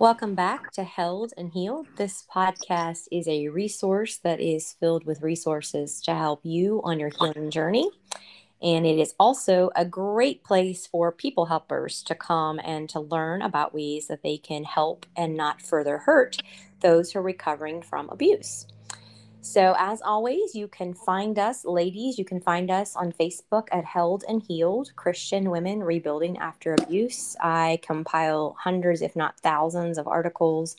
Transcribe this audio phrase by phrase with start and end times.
[0.00, 1.88] Welcome back to Held and Healed.
[1.96, 7.08] This podcast is a resource that is filled with resources to help you on your
[7.08, 7.90] healing journey.
[8.62, 13.42] And it is also a great place for people helpers to come and to learn
[13.42, 16.44] about ways that they can help and not further hurt
[16.78, 18.68] those who are recovering from abuse.
[19.50, 23.82] So, as always, you can find us, ladies, you can find us on Facebook at
[23.82, 27.34] Held and Healed Christian Women Rebuilding After Abuse.
[27.40, 30.76] I compile hundreds, if not thousands, of articles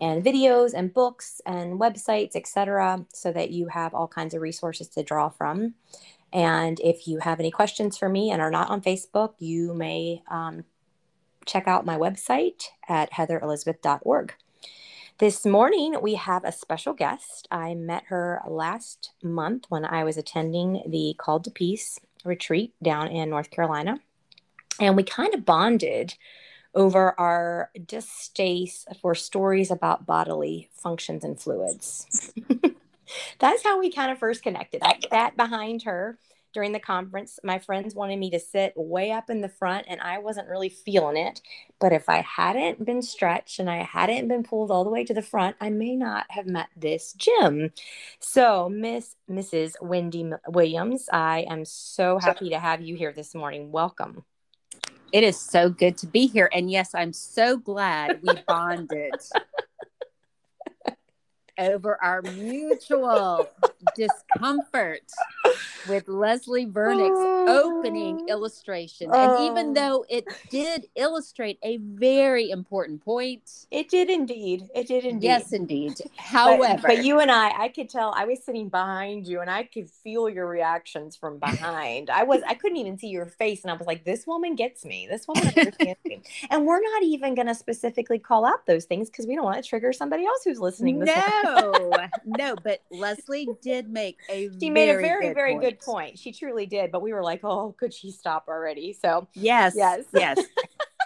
[0.00, 4.86] and videos and books and websites, etc., so that you have all kinds of resources
[4.90, 5.74] to draw from.
[6.32, 10.22] And if you have any questions for me and are not on Facebook, you may
[10.30, 10.62] um,
[11.46, 14.34] check out my website at heatherelizabeth.org.
[15.18, 17.48] This morning, we have a special guest.
[17.50, 23.08] I met her last month when I was attending the Called to Peace retreat down
[23.08, 23.98] in North Carolina.
[24.80, 26.14] And we kind of bonded
[26.72, 32.32] over our distaste for stories about bodily functions and fluids.
[33.40, 34.82] That's how we kind of first connected.
[34.84, 36.16] I sat behind her
[36.52, 37.38] during the conference.
[37.44, 40.68] My friends wanted me to sit way up in the front, and I wasn't really
[40.68, 41.40] feeling it.
[41.80, 45.14] But if I hadn't been stretched and I hadn't been pulled all the way to
[45.14, 47.72] the front, I may not have met this Jim.
[48.20, 49.72] So, Miss Mrs.
[49.80, 53.70] Wendy Williams, I am so happy to have you here this morning.
[53.70, 54.24] Welcome.
[55.12, 56.50] It is so good to be here.
[56.52, 59.14] And yes, I'm so glad we bonded
[61.58, 63.48] over our mutual
[63.96, 65.02] discomfort
[65.88, 68.32] with Leslie Vernick's opening oh.
[68.32, 69.10] illustration.
[69.12, 69.74] And even oh.
[69.74, 74.68] though it did illustrate a very important point, it did indeed.
[74.74, 75.26] It did indeed.
[75.26, 76.00] Yes, indeed.
[76.16, 79.50] However, but, but you and I, I could tell I was sitting behind you and
[79.50, 82.10] I could feel your reactions from behind.
[82.10, 83.62] I was, I couldn't even see your face.
[83.62, 85.06] And I was like, this woman gets me.
[85.10, 86.22] This woman understands me.
[86.50, 89.62] And we're not even going to specifically call out those things because we don't want
[89.62, 91.00] to trigger somebody else who's listening.
[91.00, 91.92] no,
[92.24, 95.62] no, but Leslie did make a she made a very, very point.
[95.62, 96.18] good point.
[96.18, 96.90] She truly did.
[96.90, 98.92] But we were like, oh, could she stop already?
[98.92, 100.38] So yes, yes, yes.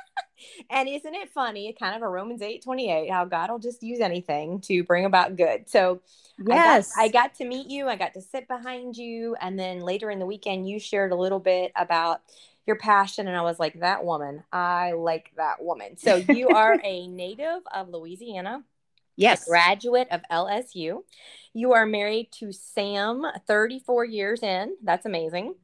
[0.71, 1.75] and isn't it funny?
[1.79, 5.05] Kind of a Romans eight twenty eight, how God will just use anything to bring
[5.05, 5.69] about good.
[5.69, 6.01] So
[6.45, 7.89] yes, I got, I got to meet you.
[7.89, 11.17] I got to sit behind you, and then later in the weekend, you shared a
[11.17, 12.21] little bit about
[12.67, 16.79] your passion and i was like that woman i like that woman so you are
[16.85, 18.63] a native of louisiana
[19.17, 19.47] Yes.
[19.47, 21.03] graduate of LSU.
[21.53, 24.77] You are married to Sam 34 years in.
[24.83, 25.55] That's amazing.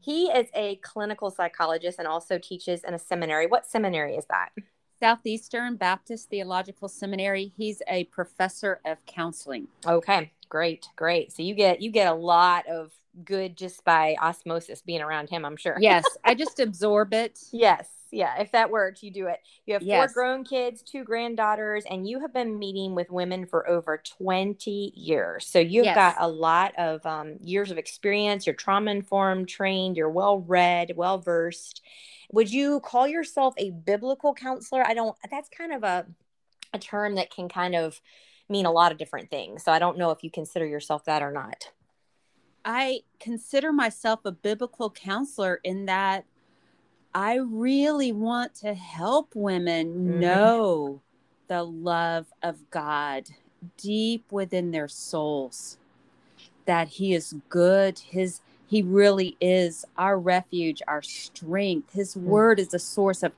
[0.00, 3.46] He is a clinical psychologist and also teaches in a seminary.
[3.46, 4.50] What seminary is that?
[4.98, 7.52] Southeastern Baptist Theological Seminary.
[7.56, 9.66] He's a professor of counseling.
[9.86, 11.32] Okay, great, great.
[11.32, 12.92] So you get you get a lot of
[13.24, 15.76] good just by osmosis being around him, I'm sure.
[15.80, 17.38] Yes, I just absorb it.
[17.52, 19.40] Yes yeah, if that works, you do it.
[19.64, 20.12] You have yes.
[20.12, 24.92] four grown kids, two granddaughters, and you have been meeting with women for over 20
[24.94, 25.46] years.
[25.46, 25.94] So you've yes.
[25.94, 28.46] got a lot of um, years of experience.
[28.46, 31.80] You're trauma informed, trained, you're well read, well versed.
[32.32, 34.86] Would you call yourself a biblical counselor?
[34.86, 36.06] I don't, that's kind of a,
[36.74, 38.00] a term that can kind of
[38.48, 39.64] mean a lot of different things.
[39.64, 41.70] So I don't know if you consider yourself that or not.
[42.64, 46.24] I consider myself a biblical counselor in that
[47.14, 50.20] I really want to help women mm-hmm.
[50.20, 51.02] know
[51.48, 53.28] the love of God
[53.76, 55.76] deep within their souls
[56.64, 62.26] that he is good his he really is our refuge our strength his mm-hmm.
[62.26, 63.32] word is a source of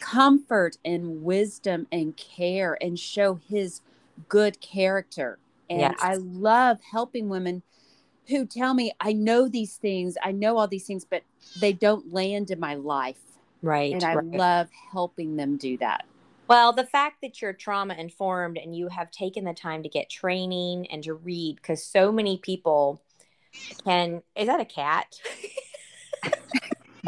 [0.00, 3.80] comfort and wisdom and care and show his
[4.28, 5.98] good character and yes.
[6.00, 7.62] i love helping women
[8.28, 11.22] who tell me I know these things, I know all these things, but
[11.60, 13.20] they don't land in my life.
[13.62, 13.92] Right.
[13.92, 14.24] And I right.
[14.24, 16.04] love helping them do that.
[16.48, 20.10] Well, the fact that you're trauma informed and you have taken the time to get
[20.10, 23.00] training and to read, because so many people
[23.84, 24.22] can.
[24.36, 25.06] Is that a cat?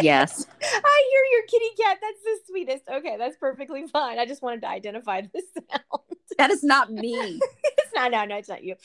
[0.01, 0.47] yes.
[0.63, 1.99] I hear your kitty cat.
[2.01, 2.85] That's the sweetest.
[2.89, 4.19] Okay, that's perfectly fine.
[4.19, 6.03] I just wanted to identify the sound.
[6.39, 7.39] That is not me.
[7.97, 8.13] Not.
[8.13, 8.77] No, no, it's not you.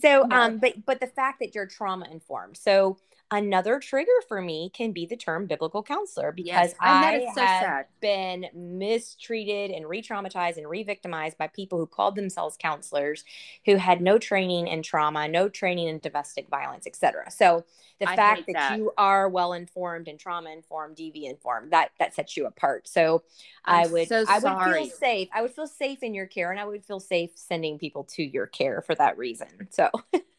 [0.00, 0.36] So, no.
[0.36, 2.56] um, but but the fact that you're trauma informed.
[2.56, 2.98] So
[3.30, 7.60] Another trigger for me can be the term biblical counselor because yes, I so have
[7.62, 7.86] sad.
[8.00, 13.24] been mistreated and re-traumatized and re-victimized by people who called themselves counselors
[13.66, 17.30] who had no training in trauma, no training in domestic violence, etc.
[17.30, 17.66] So
[18.00, 21.90] the I fact that, that, you are well informed and trauma informed, DV informed, that
[21.98, 22.88] that sets you apart.
[22.88, 23.24] So
[23.64, 25.28] I'm i would so I would feel safe.
[25.34, 28.22] I would feel safe in your care and I would feel safe sending people to
[28.22, 29.68] your care for that reason.
[29.70, 29.90] So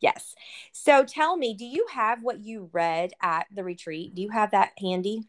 [0.00, 0.34] yes.
[0.72, 4.14] So tell me, do you have what you read at the retreat?
[4.14, 5.24] Do you have that handy?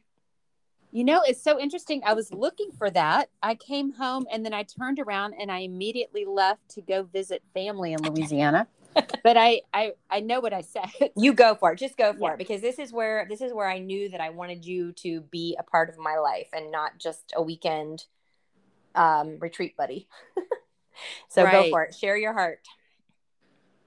[0.91, 2.01] You know, it's so interesting.
[2.05, 3.29] I was looking for that.
[3.43, 7.43] I came home and then I turned around and I immediately left to go visit
[7.53, 8.67] family in Louisiana.
[9.23, 10.89] but I, I I know what I said.
[11.17, 11.79] You go for it.
[11.79, 12.33] Just go for Yeah.
[12.33, 15.19] it because this is where this is where I knew that I wanted you to
[15.19, 18.05] be a part of my life and not just a weekend
[18.95, 20.07] um, retreat buddy.
[21.27, 21.93] so go for it.
[21.93, 22.61] Share your heart.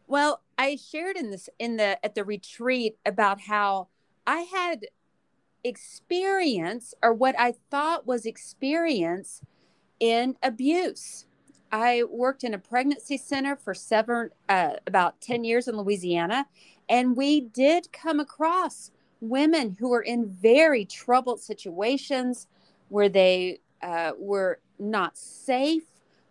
[0.09, 3.89] Well, I shared in this in the at the retreat about how
[4.27, 4.87] I had
[5.63, 9.43] experience or what I thought was experience
[10.01, 11.27] in abuse.
[11.71, 16.47] I worked in a pregnancy center for seven uh, about 10 years in Louisiana
[16.89, 18.91] and we did come across
[19.21, 22.47] women who were in very troubled situations
[22.89, 25.85] where they uh, were not safe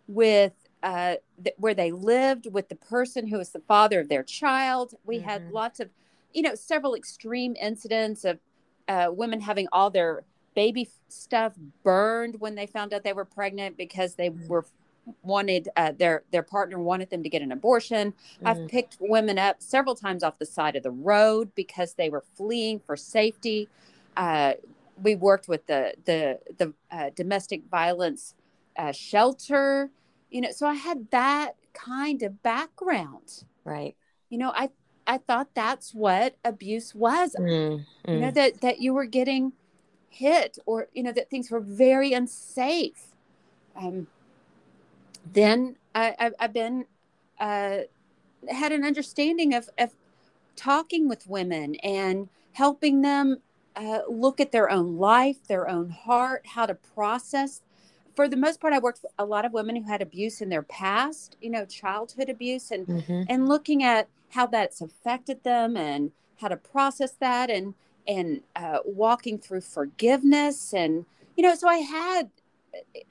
[0.08, 0.52] with
[0.82, 4.94] uh, th- where they lived with the person who was the father of their child.
[5.04, 5.52] We had Mhm.
[5.52, 5.90] lots of,
[6.32, 8.38] you know, several extreme incidents of
[8.86, 11.52] uh, women having all their baby stuff
[11.82, 14.48] burned when they found out they were pregnant because they Mhm.
[14.48, 14.64] were
[15.22, 18.12] wanted uh, their their partner wanted them to get an abortion.
[18.44, 18.68] I've Mm.
[18.68, 22.78] picked women up several times off the side of the road because they were fleeing
[22.80, 23.68] for safety.
[24.16, 24.54] Uh,
[25.02, 28.34] we worked with the the the uh, domestic violence
[28.76, 29.90] uh, shelter.
[30.30, 33.44] You know, so I had that kind of background.
[33.64, 33.96] Right.
[34.28, 34.70] You know, I
[35.06, 37.34] I thought that's what abuse was.
[37.38, 38.34] Mm, You know mm.
[38.34, 39.52] that that you were getting
[40.10, 43.14] hit or you know that things were very unsafe.
[43.74, 44.08] Um,
[45.32, 46.86] then I, I, I've been
[47.38, 47.80] uh,
[48.48, 49.94] had an understanding of, of
[50.56, 53.38] talking with women and helping them
[53.76, 57.62] uh, look at their own life, their own heart, how to process.
[58.18, 60.48] For the most part, I worked with a lot of women who had abuse in
[60.48, 63.26] their past, you know, childhood abuse, and Mhm.
[63.28, 66.10] and looking at how that's affected them and
[66.40, 67.74] how to process that and
[68.08, 71.06] and uh, walking through forgiveness and
[71.36, 72.30] you know so i had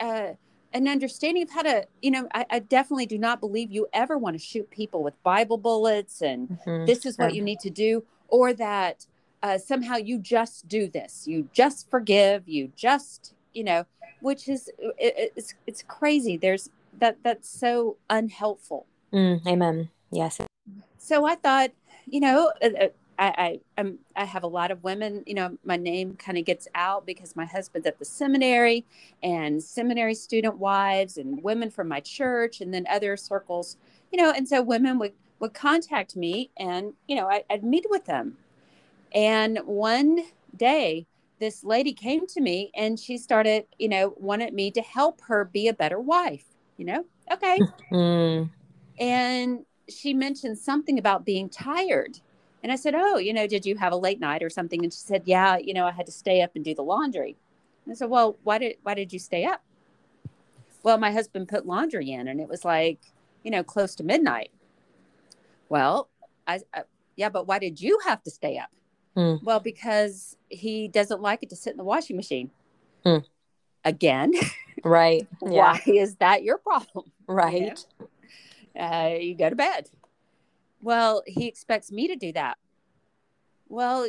[0.02, 0.34] uh,
[0.74, 4.18] an understanding of how to you know I, I definitely do not believe you ever
[4.18, 6.86] want to shoot people with bible bullets and Mhm.
[6.86, 7.38] this is what Yeah.
[7.38, 9.06] you need to do or that
[9.42, 13.86] uh, somehow you just do this you just forgive you just you know
[14.22, 16.70] which is it, it's it's crazy there's
[17.00, 19.90] that that's so unhelpful Mm, amen.
[20.12, 20.40] Yes.
[20.98, 21.72] so I thought,
[22.06, 22.88] you know, uh, uh,
[23.20, 25.24] I I I'm, I have a lot of women.
[25.26, 28.86] You know, my name kind of gets out because my husband's at the seminary,
[29.24, 33.78] and seminary student wives and women from my church, and then other circles.
[34.12, 37.86] You know, and so women would would contact me, and you know, I, I'd meet
[37.90, 38.38] with them.
[39.14, 40.26] And one
[40.56, 41.08] day,
[41.40, 45.46] this lady came to me, and she started, you know, wanted me to help her
[45.46, 46.46] be a better wife.
[46.78, 48.50] You know, okay Mm,
[49.00, 52.20] and she mentioned something about being tired.
[52.64, 54.84] And I said, Oh, you know, did you have a late night or something?
[54.84, 57.36] And she said, Yeah, you know, I had to stay up and do the laundry.
[57.86, 59.62] And I said, Well, why did why did you stay up?
[60.84, 63.00] Well, my husband put laundry in and it was like,
[63.44, 64.52] you know, close to midnight.
[65.70, 66.10] Well,
[66.46, 66.84] I, I
[67.16, 68.70] yeah, but why did you have to stay up?
[69.18, 69.38] Hmm.
[69.42, 72.52] Well, because he doesn't like it to sit in the washing machine.
[73.04, 73.18] Hmm.
[73.84, 74.32] Again,
[74.84, 75.28] right.
[75.42, 75.50] Yeah.
[75.50, 77.12] why is that your problem?
[77.26, 77.84] Right.
[78.80, 79.90] uh, you go to bed.
[80.84, 82.60] Well, he expects me to do that.
[83.70, 84.08] Well,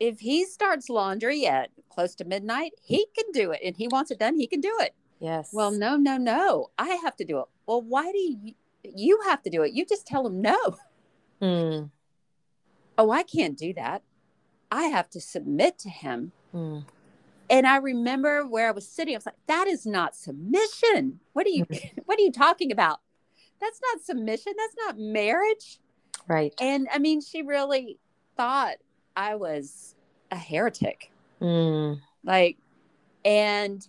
[0.00, 3.60] if he starts laundry at close to midnight, he can do it.
[3.64, 4.94] And he wants it done, he can do it.
[5.20, 5.50] Yes.
[5.52, 6.70] Well, no, no, no.
[6.76, 7.44] I have to do it.
[7.66, 9.72] Well, why do you, you have to do it?
[9.74, 10.58] You just tell him no.
[11.40, 11.90] Mm,
[12.98, 14.02] Oh, I can't do that.
[14.70, 16.32] I have to submit to him.
[16.54, 16.84] mm.
[17.50, 19.14] And I remember where I was sitting.
[19.14, 21.20] I was like, "That is not submission.
[21.34, 21.66] What are you?
[22.06, 23.00] what are you talking about?
[23.60, 24.54] That's not submission.
[24.56, 25.78] That's not marriage."
[26.26, 26.54] Right.
[26.58, 27.98] And I mean, she really
[28.36, 28.76] thought
[29.14, 29.94] I was
[30.30, 31.12] a heretic.
[31.40, 32.56] Mm, Like,
[33.24, 33.86] and,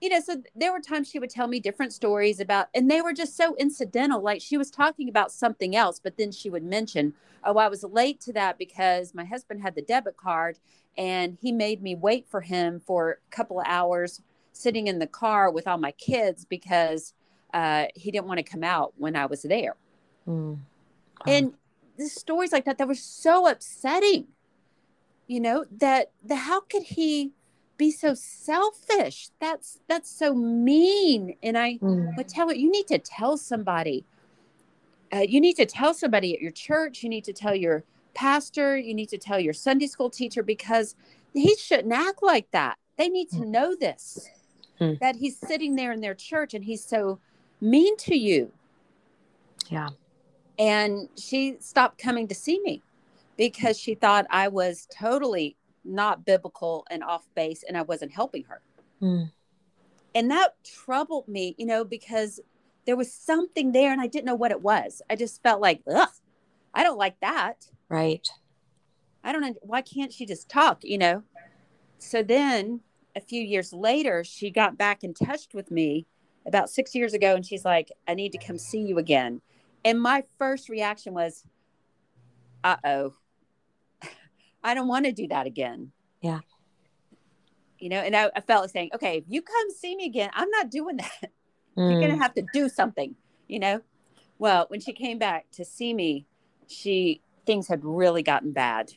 [0.00, 3.00] you know, so there were times she would tell me different stories about, and they
[3.00, 4.20] were just so incidental.
[4.20, 7.82] Like, she was talking about something else, but then she would mention, oh, I was
[7.82, 10.58] late to that because my husband had the debit card
[10.98, 14.22] and he made me wait for him for a couple of hours
[14.52, 17.12] sitting in the car with all my kids because
[17.54, 19.76] uh, he didn't want to come out when I was there
[20.26, 20.58] mm.
[21.26, 21.54] and
[21.96, 24.26] the stories like that that were so upsetting
[25.26, 27.32] you know that the how could he
[27.76, 29.30] be so selfish.
[29.40, 31.36] That's that's so mean.
[31.42, 34.04] And i Mm, would tell it you need to tell somebody
[35.14, 37.02] uh, you need to tell somebody at your church.
[37.02, 38.76] You need to tell your pastor.
[38.76, 40.96] You need to tell your sunday school teacher because
[41.34, 42.76] he shouldn't act like that.
[42.96, 44.30] They need to know this
[44.78, 44.94] Hmm.
[45.00, 47.18] that he's sitting there in their church and he's so
[47.60, 48.52] mean to you.
[49.68, 49.88] Yeah.
[50.58, 52.82] and she stopped coming to see me
[53.36, 55.56] because she thought I was totally
[55.86, 58.62] not biblical and off base and I wasn't helping her.
[59.00, 59.30] Mm.
[60.14, 62.40] And that troubled me, you know, because
[62.86, 65.02] there was something there and I didn't know what it was.
[65.10, 66.08] I just felt like, ugh,
[66.72, 67.68] I don't like that.
[67.88, 68.26] Right.
[69.22, 69.54] I don't know.
[69.62, 71.22] Why can't she just talk, you know?
[71.98, 72.80] So then
[73.16, 76.06] a few years later, she got back in touch with me
[76.46, 79.40] about six years ago and she's like, I need to come see you again.
[79.84, 81.44] And my first reaction was,
[82.62, 83.14] uh oh,
[84.66, 85.92] I don't want to do that again.
[86.20, 86.40] Yeah.
[87.78, 90.30] You know, and I, I felt like saying, okay, if you come see me again,
[90.34, 91.30] I'm not doing that.
[91.76, 91.90] Mm.
[91.90, 93.14] You're going to have to do something,
[93.48, 93.82] you know?
[94.38, 96.24] Well, when she came back to see me,
[96.68, 98.94] she, things had really gotten bad.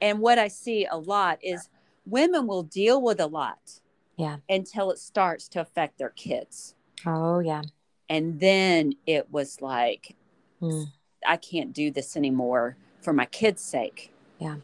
[0.00, 1.68] And what I see a lot is
[2.06, 3.80] women will deal with a lot.
[4.16, 4.38] Yeah.
[4.48, 6.76] Until it starts to affect their kids.
[7.04, 7.60] Oh, yeah.
[8.08, 10.16] And then it was like,
[10.62, 10.86] mm.
[11.26, 14.14] I can't do this anymore for my kids' sake.
[14.38, 14.56] Yeah.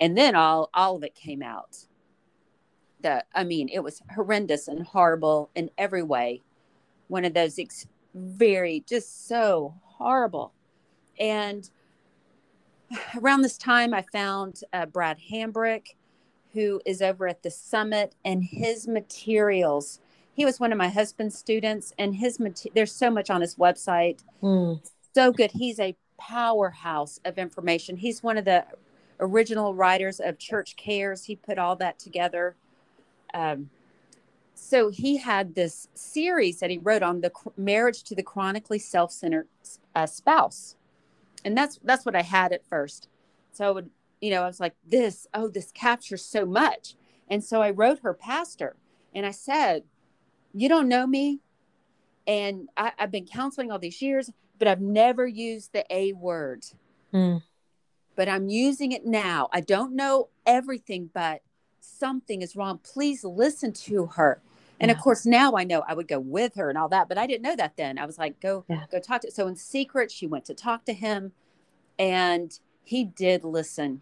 [0.00, 1.86] And then all all of it came out.
[3.02, 6.42] That I mean, it was horrendous and horrible in every way.
[7.08, 10.52] One of those ex- very just so horrible.
[11.18, 11.68] And
[13.20, 15.94] around this time, I found uh, Brad Hambrick,
[16.52, 20.00] who is over at the summit, and his materials.
[20.34, 22.38] He was one of my husband's students, and his
[22.74, 24.20] there's so much on his website.
[24.42, 24.80] Mm.
[25.14, 25.52] So good.
[25.52, 27.96] He's a powerhouse of information.
[27.96, 28.64] He's one of the
[29.20, 31.24] original writers of Church Cares.
[31.24, 32.56] He put all that together.
[33.32, 33.70] Um,
[34.54, 39.48] so he had this series that he wrote on the marriage to the chronically self-centered
[39.94, 40.76] uh, spouse
[41.44, 43.08] and that's that's what I had at first.
[43.52, 46.94] So I would, you know, I was like, this, oh, this captures so much.
[47.28, 48.76] And so I wrote her pastor
[49.14, 49.84] and I said,
[50.52, 51.40] You don't know me.
[52.26, 56.64] And I, have been counseling all these years, but I've never used the A word.
[57.12, 57.42] Mm.
[58.16, 59.48] But I'm using it now.
[59.52, 61.42] I don't know everything, but
[61.80, 62.80] something is wrong.
[62.82, 64.40] Please listen to her.
[64.80, 64.96] And yeah.
[64.96, 67.26] of course, now I know I would go with her and all that, but I
[67.26, 67.98] didn't know that then.
[67.98, 68.84] I was like, go, yeah.
[68.90, 69.30] go talk to.
[69.30, 71.32] So in secret, she went to talk to him,
[71.98, 74.00] and he did listen.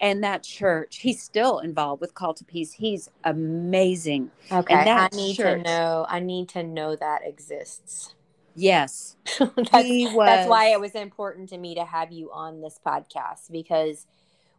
[0.00, 2.72] And that church, he's still involved with Called to Peace.
[2.72, 4.32] He's amazing.
[4.50, 6.06] Okay, I need church, to know.
[6.08, 8.14] I need to know that exists.
[8.54, 13.50] Yes, that's, that's why it was important to me to have you on this podcast
[13.50, 14.06] because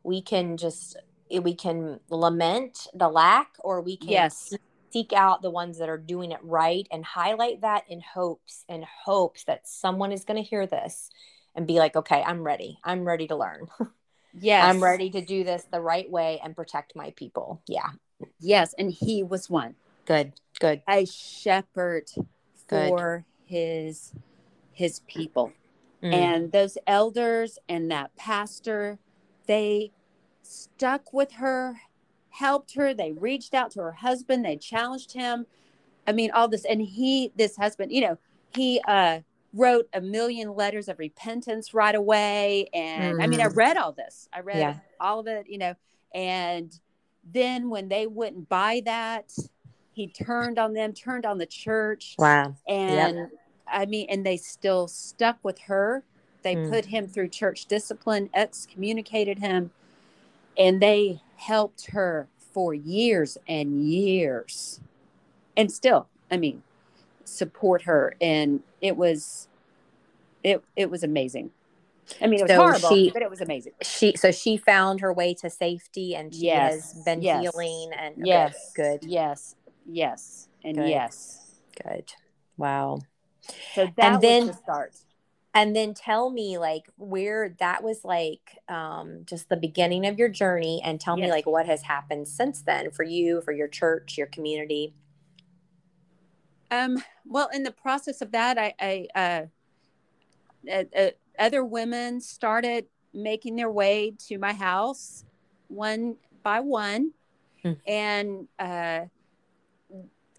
[0.03, 0.97] we can just
[1.31, 4.53] eh, we can lament the lack or we can yes
[4.95, 8.85] seek out the ones that are doing it right and highlight that in hopes and
[9.03, 11.09] hopes that someone is going to hear this
[11.53, 12.79] and be like, okay, I'm ready.
[12.81, 13.67] I'm ready to learn.
[14.37, 14.65] Yes.
[14.65, 17.61] I'm ready to do this the right way and protect my people.
[17.69, 17.91] Yeah.
[18.37, 18.75] Yes.
[18.77, 19.75] And he was one.
[20.05, 20.33] Good.
[20.59, 20.81] Good.
[20.89, 22.09] A shepherd
[22.67, 23.23] for Good.
[23.45, 24.13] His
[24.71, 25.53] his people.
[26.03, 26.13] Mm.
[26.13, 28.99] And those elders and that pastor,
[29.47, 29.91] they
[30.41, 31.77] stuck with her
[32.35, 32.93] helped her.
[32.93, 34.43] They reached out to her husband.
[34.43, 35.45] They challenged him.
[36.05, 36.65] I mean, all this.
[36.65, 38.17] And he, this husband, you know,
[38.53, 39.21] he uh,
[39.53, 42.67] wrote a million letters of repentance right away.
[42.73, 43.23] And mm.
[43.23, 43.55] I mean, I mm.
[43.55, 44.27] read all this.
[44.33, 44.75] I read yeah.
[44.99, 45.75] all of it, you know.
[46.13, 46.77] And
[47.33, 49.31] then when they wouldn't buy that,
[49.95, 52.15] he turned on them, turned on the church.
[52.19, 52.55] Wow.
[52.67, 53.29] And yep.
[53.67, 56.03] I mean, and they still stuck with her.
[56.43, 56.69] They mm.
[56.69, 59.71] put him through church discipline, excommunicated him,
[60.57, 64.79] and they helped her for years and years
[65.57, 66.63] and still i mean
[67.25, 69.49] support her and it was
[70.43, 71.51] it it was amazing
[72.21, 75.01] i mean it was so horrible she, but it was amazing she so she found
[75.01, 79.03] her way to safety and she yes, has been yes, healing and okay, yes good
[79.03, 79.55] yes
[79.85, 80.89] yes and good.
[80.89, 82.11] yes good
[82.57, 82.99] wow
[83.73, 84.95] so that and then, was the start
[85.55, 90.27] and then tell me like where that was like um, just the beginning of your
[90.27, 91.25] journey and tell yes.
[91.25, 94.93] me like what has happened since then for you for your church your community
[96.71, 99.45] um well in the process of that i i uh,
[100.71, 105.23] uh, uh, other women started making their way to my house
[105.67, 107.11] one by one
[107.63, 107.73] hmm.
[107.87, 109.01] and uh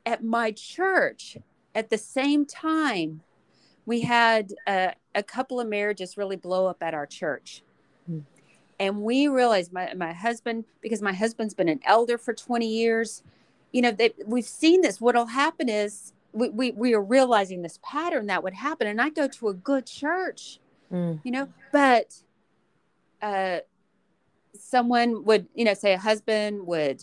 [0.06, 1.36] at my church
[1.74, 3.20] at the same time
[3.86, 7.62] we had a, a couple of marriages really blow up at our church.
[8.10, 8.24] Mm.
[8.78, 13.22] And we realized my, my husband, because my husband's been an elder for 20 years,
[13.72, 15.00] you know, they, we've seen this.
[15.00, 18.86] What'll happen is we, we, we are realizing this pattern that would happen.
[18.88, 20.58] And I go to a good church,
[20.92, 21.20] mm.
[21.24, 22.14] you know, but
[23.22, 23.60] uh,
[24.58, 27.02] someone would, you know, say a husband would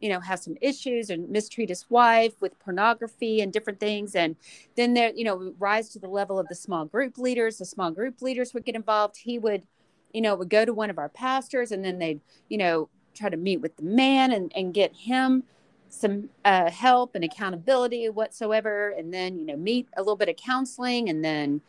[0.00, 4.14] you know have some issues and mistreat his wife with pornography and different things.
[4.14, 4.36] And
[4.76, 7.58] then there you know rise to the level of the small group leaders.
[7.58, 9.18] The small group leaders would get involved.
[9.18, 9.64] He would
[10.12, 13.28] you know would go to one of our pastors and then they'd you know try
[13.28, 15.42] to meet with the man and, and get him
[15.90, 18.90] some uh, help and accountability whatsoever.
[18.90, 21.60] And then you know meet a little bit of counseling and then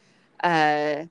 [0.44, 1.06] uh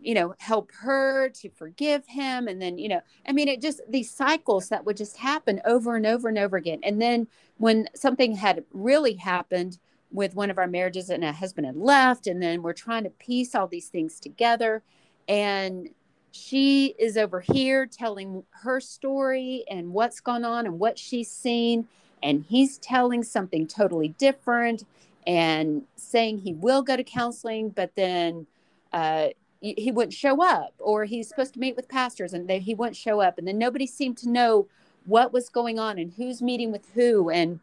[0.00, 3.80] you know help her to forgive him and then you know i mean it just
[3.88, 6.80] these cycles that would just happen over and over and over again.
[6.82, 7.28] And then
[7.58, 9.78] when something had really happened
[10.10, 13.10] with one of our marriages and a husband had left and then we're trying to
[13.10, 14.82] piece all these things together
[15.28, 15.90] and
[16.30, 21.86] she is over here telling her story and what's gone on and what she's seen
[22.22, 24.84] and he's telling something totally different
[25.26, 28.46] and saying he will go to counseling but then
[28.94, 29.28] uh,
[29.60, 32.96] he wouldn't show up or he's supposed to meet with pastors and they, he wouldn't
[32.96, 34.68] show up and then nobody seemed to know
[35.04, 37.60] what was going on and who's meeting with who and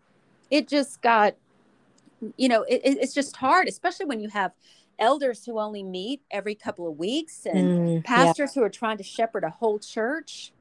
[0.51, 1.35] it just got
[2.37, 4.51] you know it, it's just hard especially when you have
[4.99, 8.59] elders who only meet every couple of weeks and mm, pastors yeah.
[8.59, 10.51] who are trying to shepherd a whole church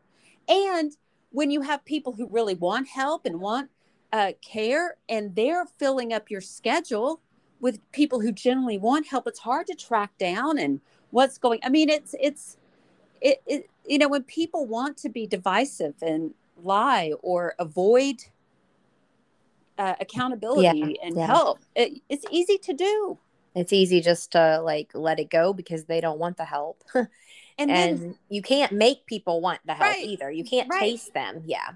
[0.49, 0.97] and
[1.31, 3.71] when you have people who really want help and want
[4.13, 7.21] uh, care and they're filling up your schedule
[7.61, 10.81] with people who generally want help it's hard to track down and
[11.15, 12.57] what's going i mean it's it's
[13.21, 18.17] it, it you know when people want to be divisive and lie or avoid
[19.79, 21.27] uh, accountability yeah, and yeah.
[21.27, 23.17] help it, it's easy to do
[23.55, 27.09] it's easy just to like let it go because they don't want the help and,
[27.59, 30.81] and then, you can't make people want the help right, either you can't right.
[30.81, 31.71] taste them yeah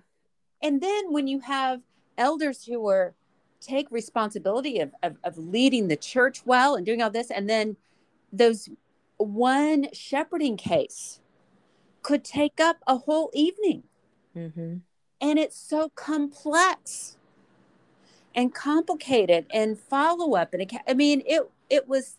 [0.62, 1.80] and then when you have
[2.16, 3.14] elders who are
[3.60, 7.76] take responsibility of, of, of leading the church well and doing all this and then
[8.32, 8.68] those
[9.18, 11.20] one shepherding case
[12.02, 13.82] could take up a whole evening
[14.36, 14.76] mm-hmm.
[15.20, 17.16] and it's so complex
[18.34, 22.16] and complicated and follow up and i mean it it was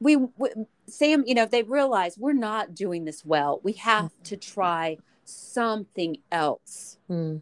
[0.00, 0.50] we, we
[0.86, 4.22] sam you know they realized we're not doing this well we have mm-hmm.
[4.22, 7.40] to try something else mm.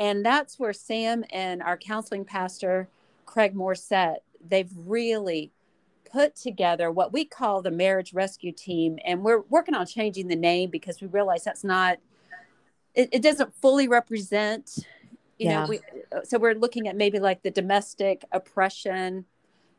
[0.00, 2.88] And that's where Sam and our counseling pastor,
[3.26, 5.52] Craig Morset, they've really
[6.12, 8.98] put together what we call the marriage rescue team.
[9.04, 11.98] And we're working on changing the name because we realize that's not,
[12.94, 14.78] it, it doesn't fully represent,
[15.38, 15.62] you yeah.
[15.62, 15.80] know, we,
[16.24, 19.24] so we're looking at maybe like the domestic oppression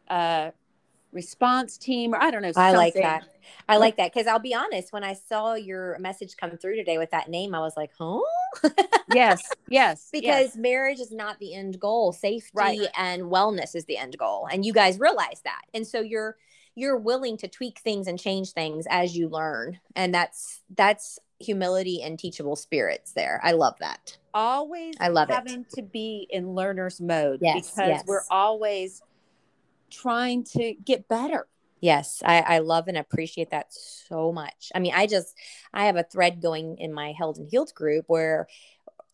[0.10, 0.52] uh,
[1.12, 2.52] response team, or I don't know.
[2.52, 2.76] Something.
[2.76, 3.28] I like that.
[3.68, 6.98] I like that because I'll be honest, when I saw your message come through today
[6.98, 8.20] with that name, I was like, huh?
[9.14, 10.10] yes, yes.
[10.12, 10.56] because yes.
[10.56, 12.12] marriage is not the end goal.
[12.12, 12.88] Safety right.
[12.98, 14.48] and wellness is the end goal.
[14.52, 15.62] And you guys realize that.
[15.74, 16.38] And so you're
[16.76, 19.80] you're willing to tweak things and change things as you learn.
[19.96, 23.42] And that's that's humility and teachable spirits there.
[23.44, 24.18] I love that.
[24.34, 25.72] Always I love having it.
[25.72, 28.04] to be in learner's mode yes, because yes.
[28.08, 29.02] we're always
[29.92, 31.48] trying to get better.
[31.82, 34.72] Yes, I, I love and appreciate that so much.
[34.76, 35.36] I mean, I just
[35.74, 38.48] I have a thread going in my held and healed group where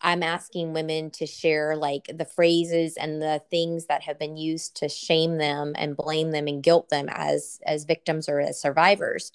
[0.01, 4.75] I'm asking women to share like the phrases and the things that have been used
[4.77, 9.31] to shame them and blame them and guilt them as as victims or as survivors.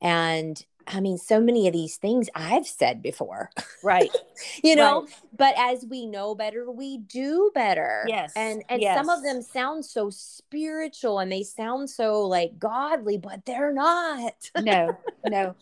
[0.00, 3.50] And I mean, so many of these things I've said before.
[3.82, 4.10] Right.
[4.64, 5.14] you know, right.
[5.36, 8.04] but as we know better, we do better.
[8.08, 8.32] Yes.
[8.34, 8.96] And and yes.
[8.96, 14.50] some of them sound so spiritual and they sound so like godly, but they're not.
[14.60, 14.96] no,
[15.26, 15.54] no.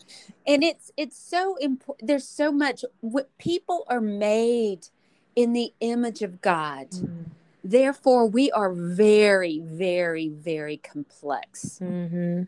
[0.45, 2.07] And it's it's so important.
[2.07, 4.87] There's so much what people are made
[5.35, 6.89] in the image of God.
[6.91, 7.25] Mm.
[7.63, 11.79] Therefore, we are very, very, very complex.
[11.83, 12.43] Mm-hmm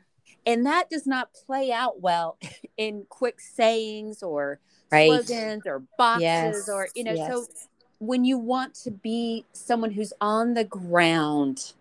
[0.50, 2.38] and that does not play out well
[2.78, 4.60] in quick sayings or
[4.92, 5.08] right.
[5.08, 6.70] slogans or boxes yes.
[6.70, 7.32] or you know yes.
[7.32, 7.46] so
[8.00, 11.74] when you want to be someone who's on the ground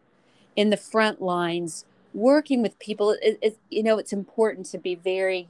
[0.56, 4.94] in the front lines working with people it, it, you know it's important to be
[4.94, 5.48] very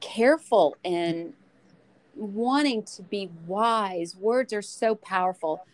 [0.00, 1.32] careful and
[2.14, 5.64] wanting to be wise words are so powerful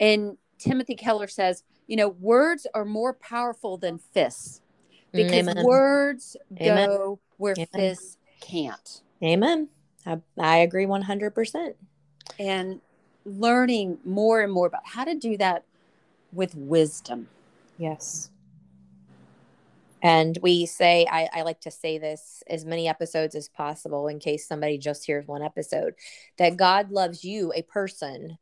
[0.00, 4.60] and timothy keller says you know words are more powerful than fists
[5.14, 5.64] because Amen.
[5.64, 6.88] words Amen.
[6.88, 7.68] go where Amen.
[7.72, 9.02] fists can't.
[9.22, 9.68] Amen.
[10.04, 11.74] I, I agree 100%.
[12.38, 12.80] And
[13.24, 15.64] learning more and more about how to do that
[16.32, 17.28] with wisdom.
[17.78, 18.30] Yes.
[20.02, 24.18] And we say, I, I, like to say this as many episodes as possible in
[24.18, 25.94] case somebody just hears one episode
[26.36, 28.36] that God loves you, a person,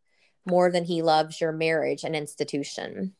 [0.44, 3.14] more than he loves your marriage and institution.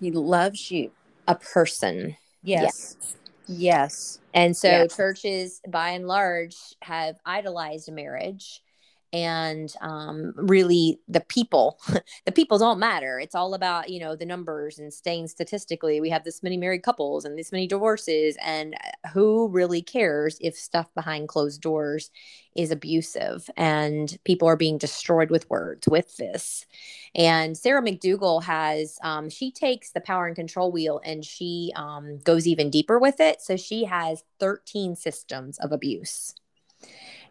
[0.00, 0.92] He loves you,
[1.26, 2.16] a person.
[2.42, 2.96] Yes.
[2.98, 3.16] Yes.
[3.46, 4.20] yes.
[4.34, 4.96] And so yes.
[4.96, 8.62] churches by and large have idolized marriage
[9.12, 11.80] and um, really the people
[12.26, 13.18] the people don't matter.
[13.18, 16.00] It's all about you know the numbers and staying statistically.
[16.00, 20.36] We have this many married couples and this many divorces and uh, who really cares
[20.40, 22.10] if stuff behind closed doors
[22.54, 26.66] is abusive and people are being destroyed with words with this?
[27.14, 32.18] And sarah mcdugal has um, she takes the power and control wheel and she um,
[32.18, 33.40] goes even deeper with it.
[33.40, 36.34] So she has 13 systems of abuse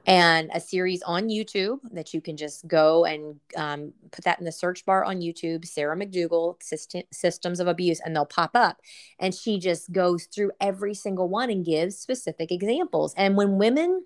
[0.07, 4.45] and a series on YouTube that you can just go and um, put that in
[4.45, 8.79] the search bar on YouTube, Sarah McDugal, System, Systems of Abuse, and they'll pop up.
[9.19, 13.13] And she just goes through every single one and gives specific examples.
[13.17, 14.05] And when women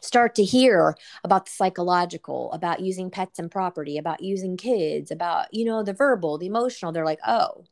[0.00, 5.46] start to hear about the psychological, about using pets and property, about using kids, about,
[5.54, 7.64] you know, the verbal, the emotional, they're like, oh,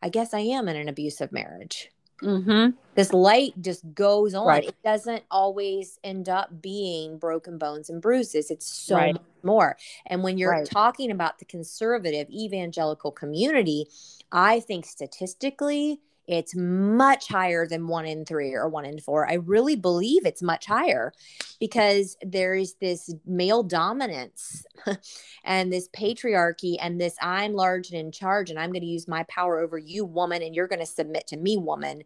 [0.00, 1.90] I guess I am in an abusive marriage.
[2.22, 2.76] Mm-hmm.
[2.94, 4.46] This light just goes on.
[4.46, 4.64] Right.
[4.64, 8.50] It doesn't always end up being broken bones and bruises.
[8.50, 9.14] It's so right.
[9.14, 9.76] much more.
[10.06, 10.66] And when you're right.
[10.66, 13.86] talking about the conservative evangelical community,
[14.32, 16.00] I think statistically,
[16.30, 19.28] it's much higher than one in three or one in four.
[19.28, 21.12] I really believe it's much higher
[21.58, 24.64] because there is this male dominance
[25.44, 29.08] and this patriarchy and this I'm large and in charge and I'm going to use
[29.08, 32.04] my power over you, woman, and you're going to submit to me, woman.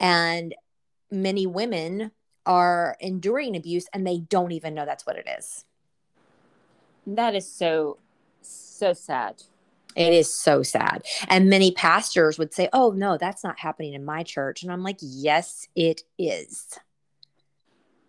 [0.00, 0.52] And
[1.12, 2.10] many women
[2.44, 5.64] are enduring abuse and they don't even know that's what it is.
[7.06, 7.98] That is so,
[8.42, 9.44] so sad.
[9.96, 11.04] It is so sad.
[11.28, 14.62] And many pastors would say, Oh, no, that's not happening in my church.
[14.62, 16.78] And I'm like, Yes, it is.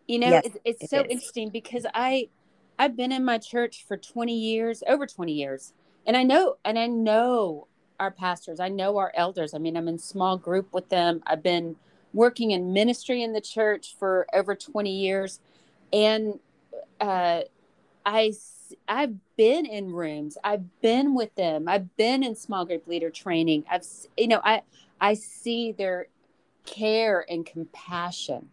[0.08, 1.08] You know, yes, it's, it's it so is.
[1.10, 2.30] interesting because I,
[2.78, 5.74] I've been in my church for 20 years, over 20 years.
[6.06, 7.68] And I know, and I know
[8.00, 9.54] our pastors, I know our elders.
[9.54, 11.22] I mean, I'm in small group with them.
[11.28, 11.76] I've been
[12.14, 15.40] working in ministry in the church for over 20 years.
[15.94, 16.40] And
[17.00, 17.42] uh,
[18.06, 18.34] I
[18.88, 20.38] I've been in rooms.
[20.44, 21.68] I've been with them.
[21.68, 23.66] I've been in small group leader training.
[23.70, 23.86] I've
[24.18, 24.62] you know, I
[25.00, 26.08] I see their
[26.66, 28.50] care and compassion.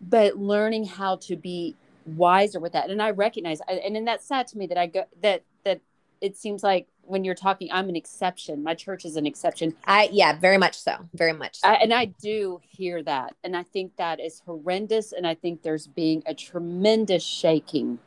[0.00, 2.90] But learning how to be wiser with that.
[2.90, 5.80] And I recognize and then that's sad to me that I go that that
[6.20, 10.08] it seems like when you're talking i'm an exception my church is an exception i
[10.12, 11.68] yeah very much so very much so.
[11.68, 15.62] I, and i do hear that and i think that is horrendous and i think
[15.62, 17.98] there's being a tremendous shaking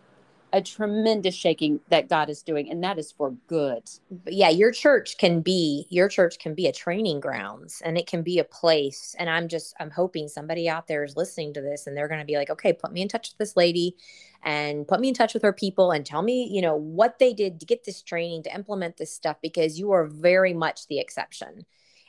[0.53, 3.83] a tremendous shaking that God is doing, and that is for good.
[4.09, 8.07] But yeah, your church can be your church can be a training grounds, and it
[8.07, 9.15] can be a place.
[9.17, 12.19] And I'm just I'm hoping somebody out there is listening to this, and they're going
[12.19, 13.95] to be like, okay, put me in touch with this lady,
[14.43, 17.33] and put me in touch with her people, and tell me, you know, what they
[17.33, 20.99] did to get this training to implement this stuff, because you are very much the
[20.99, 21.65] exception.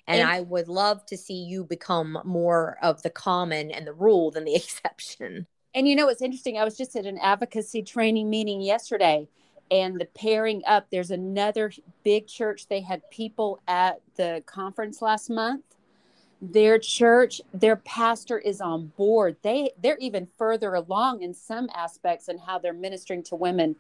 [0.09, 3.93] And, and I would love to see you become more of the common and the
[3.93, 5.47] rule than the exception.
[5.75, 6.59] And you know, it's interesting.
[6.59, 9.27] I was just at an advocacy training meeting yesterday
[9.71, 10.87] and the pairing up.
[10.91, 11.73] There's another
[12.05, 12.69] big church.
[12.69, 15.65] They had people at the conference last month.
[16.43, 19.37] Their church, their pastor is on board.
[19.43, 23.77] They they're even further along in some aspects and how they're ministering to women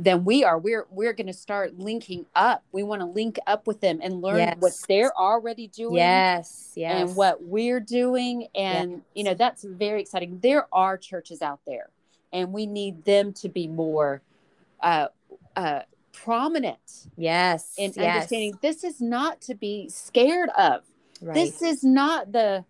[0.00, 0.58] than we are.
[0.58, 2.64] We're we're going to start linking up.
[2.72, 4.56] We want to link up with them and learn yes.
[4.58, 5.96] what they're already doing.
[5.96, 7.02] Yes, yes.
[7.02, 9.00] And what we're doing and yes.
[9.14, 10.40] you know that's very exciting.
[10.42, 11.90] There are churches out there
[12.32, 14.22] and we need them to be more
[14.82, 15.08] uh
[15.54, 15.80] uh
[16.12, 16.78] prominent.
[17.18, 17.74] Yes.
[17.76, 18.14] In yes.
[18.14, 20.82] understanding this is not to be scared of.
[21.20, 21.34] Right.
[21.34, 22.64] This is not the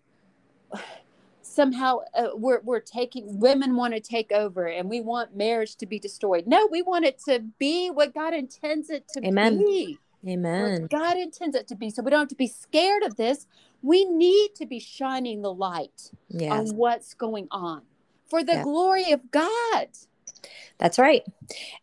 [1.51, 5.85] somehow uh, we're, we're taking women want to take over and we want marriage to
[5.85, 6.47] be destroyed.
[6.47, 9.57] No we want it to be what god intends it to amen.
[9.57, 9.99] be.
[10.27, 10.83] Amen.
[10.83, 11.89] What god intends it to be.
[11.89, 13.47] So we don't have to be scared of this.
[13.81, 16.51] We need to be shining the light yes.
[16.51, 17.81] on what's going on
[18.29, 18.63] for the yeah.
[18.63, 19.87] glory of god.
[20.77, 21.23] That's right.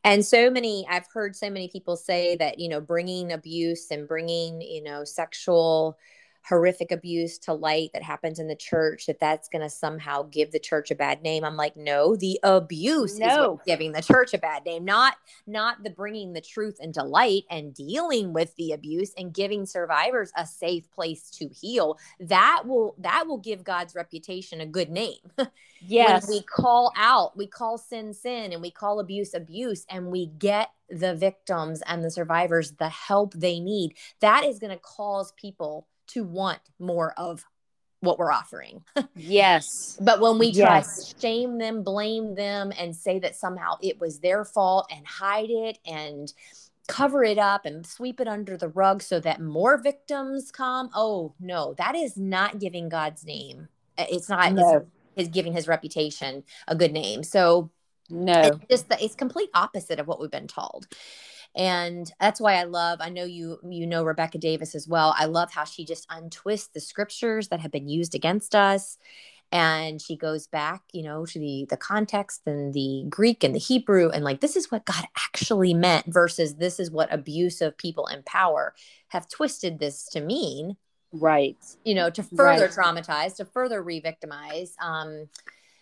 [0.02, 4.09] And so many, I've heard so many people say that, you know, bringing abuse and
[4.09, 5.96] bringing, you know, sexual
[6.46, 10.51] horrific abuse to light that happens in the church that that's going to somehow give
[10.51, 11.44] the church a bad name.
[11.44, 13.55] I'm like no the abuse no.
[13.55, 17.44] is giving the church a bad name not not the bringing the truth into light
[17.51, 21.98] and dealing with the abuse and giving survivors a safe place to heal.
[22.20, 25.18] That will that will give god's reputation a good name.
[25.81, 26.27] Yes.
[26.27, 30.27] when we call out we call sin sin and we call abuse abuse and we
[30.27, 35.33] get the victims and the survivors the help they need that is going to cause
[35.37, 37.44] people to want more of
[38.01, 38.85] what we're offering.
[39.16, 39.99] yes.
[40.01, 41.12] But when we try yes.
[41.12, 45.51] to shame them, blame them, and say that somehow it was their fault and hide
[45.51, 46.33] it and
[46.87, 51.35] cover it up and sweep it under the rug so that more victims come, oh
[51.38, 53.68] no, that is not giving God's name.
[53.97, 54.77] Uh, it's not no.
[54.77, 57.23] it's, it's giving his reputation a good name.
[57.23, 57.71] So
[58.09, 58.40] No.
[58.40, 60.87] It's just that it's complete opposite of what we've been told.
[61.56, 65.14] And that's why I love, I know you you know Rebecca Davis as well.
[65.18, 68.98] I love how she just untwists the scriptures that have been used against us
[69.50, 73.58] and she goes back you know to the the context and the greek and the
[73.58, 78.06] hebrew and like this is what god actually meant versus this is what abusive people
[78.08, 78.74] in power
[79.08, 80.76] have twisted this to mean
[81.12, 82.70] right you know to further Right.
[82.70, 85.28] traumatize to further re-victimize um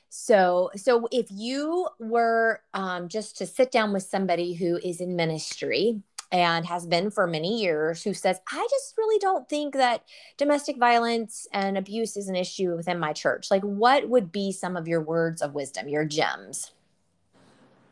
[0.08, 5.16] so so if you were um just to sit down with somebody who is in
[5.16, 6.00] ministry
[6.32, 10.04] and has been for many years who says i just really don't think that
[10.36, 14.76] domestic violence and abuse is an issue within my church like what would be some
[14.76, 16.72] of your words of wisdom your gems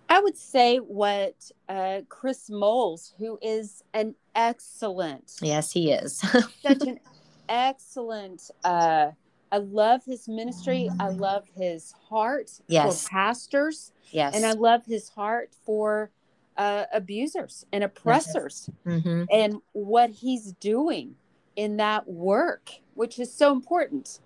[0.07, 6.19] I would say what uh, Chris Moles, who is an excellent, yes he is
[6.63, 7.01] such an
[7.49, 8.51] excellent.
[8.63, 9.11] Uh,
[9.55, 10.91] I love his ministry.
[10.99, 13.05] I love his heart Yes.
[13.05, 16.11] for pastors, yes and I love his heart for
[16.57, 19.25] uh, abusers and oppressors, mm-hmm.
[19.31, 21.15] and what he's doing
[21.55, 24.19] in that work, which is so important,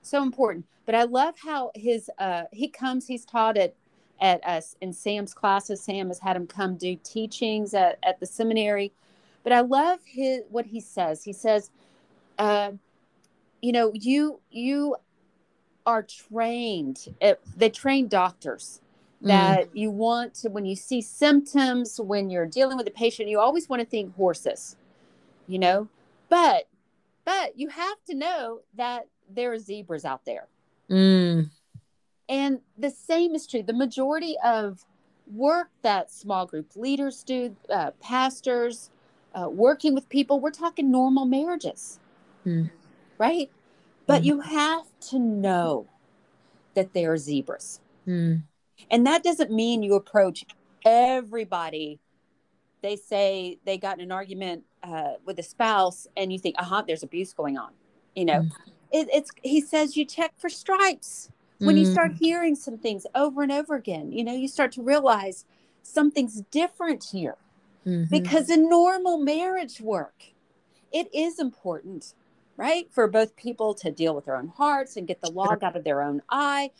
[0.00, 0.64] so important.
[0.86, 3.06] But I love how his uh, he comes.
[3.06, 3.74] He's taught at
[4.22, 5.82] at us in Sam's classes.
[5.82, 8.90] Sam has had him come do teachings at, at the seminary.
[9.42, 11.24] But I love his what he says.
[11.24, 11.70] He says,
[12.38, 12.72] uh,
[13.62, 14.96] you know, you you
[15.86, 17.06] are trained.
[17.20, 18.80] At, they train doctors
[19.22, 23.28] that you want to when you see symptoms when you're dealing with a patient.
[23.28, 24.76] You always want to think horses,
[25.46, 25.88] you know.
[26.28, 26.68] But
[27.24, 30.48] but you have to know that there are zebras out there.
[30.90, 31.48] mm.
[32.28, 33.62] And the same is true.
[33.62, 34.84] The majority of
[35.32, 38.90] work that small group leaders do, uh, pastors,
[39.34, 42.00] uh, working with people, we're talking normal marriages,
[42.44, 42.64] Hmm.
[43.22, 43.50] Right?
[44.08, 44.24] But Mhm.
[44.26, 45.86] you have to know
[46.74, 47.80] that they are zebras.
[48.06, 48.42] Mm.
[48.90, 50.44] And that doesn't mean you approach
[50.84, 52.00] everybody.
[52.82, 56.64] They say they got in an argument uh, with a spouse, and you think, "Uh
[56.64, 57.72] huh, there's abuse going on."
[58.16, 58.50] You know, Mm.
[58.90, 59.30] it, it's.
[59.44, 61.30] He says you check for stripes
[61.60, 61.92] when you Mm.
[61.92, 64.10] start hearing some things over and over again.
[64.10, 65.44] You know, you start to realize
[65.84, 67.36] something's different here
[67.86, 68.10] Mhm.
[68.10, 70.18] because in normal marriage work,
[70.90, 72.14] it is important,
[72.56, 75.76] right, for both people to deal with their own hearts and get the log out
[75.76, 76.70] of their own eye.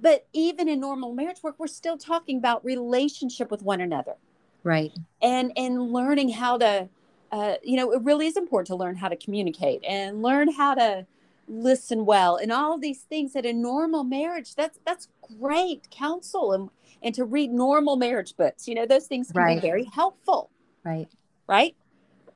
[0.00, 4.14] But even in normal marriage work, we're still talking about relationship with one another.
[4.62, 4.92] Right.
[5.22, 6.88] And and learning how to
[7.32, 10.74] uh, you know it really is important to learn how to communicate and learn how
[10.74, 11.06] to
[11.48, 15.08] listen well and all these things that in normal marriage that's that's
[15.40, 16.68] great counsel and
[17.02, 18.66] and to read normal marriage books.
[18.66, 19.60] You know those things can Right.
[19.62, 20.50] be very helpful.
[20.84, 21.08] Right.
[21.46, 21.76] Right?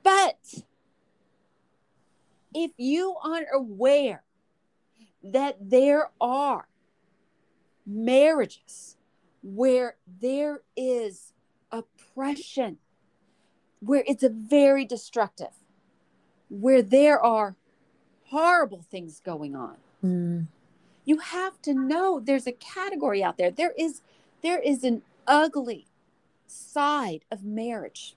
[0.05, 0.37] But
[2.55, 4.23] if you aren't aware
[5.23, 6.67] that there are
[7.87, 8.97] marriages
[9.43, 11.33] where there is
[11.71, 12.79] oppression,
[13.81, 15.55] where it's a very destructive,
[16.49, 17.57] where there are
[18.27, 19.77] horrible things going on.
[20.05, 20.47] Mm.
[21.05, 23.51] You have to know there's a category out there.
[23.51, 24.03] There is
[24.43, 25.87] there is an ugly
[26.47, 28.15] side of marriage.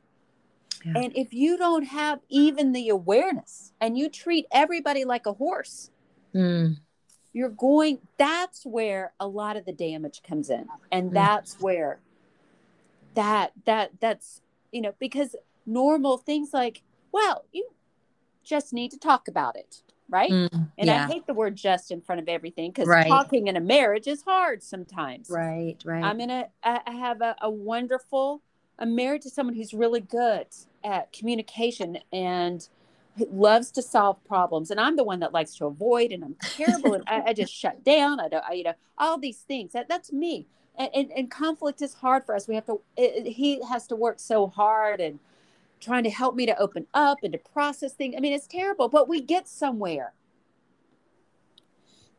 [0.86, 0.94] Yeah.
[1.02, 5.90] And if you don't have even the awareness and you treat everybody like a horse,
[6.34, 6.78] Mm.
[7.32, 11.14] you're going that's where a lot of the damage comes in and Mm.
[11.14, 12.00] that's where
[13.14, 14.42] that that that's
[14.72, 17.70] you know because normal things like well you
[18.44, 20.50] just need to talk about it right Mm.
[20.78, 23.08] and yeah i hate the word just in front of everything because Right.
[23.08, 27.22] talking in a marriage is hard sometimes right right i'm in a i I have
[27.22, 28.42] a, a wonderful
[28.80, 30.48] i'm married to someone who's really good
[30.84, 32.68] at communication and
[33.32, 36.94] loves to solve problems and i'm the one that likes to avoid and i'm terrible
[36.94, 38.20] and I, I just shut down.
[38.20, 39.74] I don't I, you know all these things.
[39.74, 40.48] That that's me.
[40.76, 42.48] And, and, and conflict is hard for us.
[42.48, 45.20] We have to it, he has to work so hard and
[45.80, 48.16] trying to help me to open up and to process things.
[48.18, 50.14] I mean it's terrible but we get somewhere.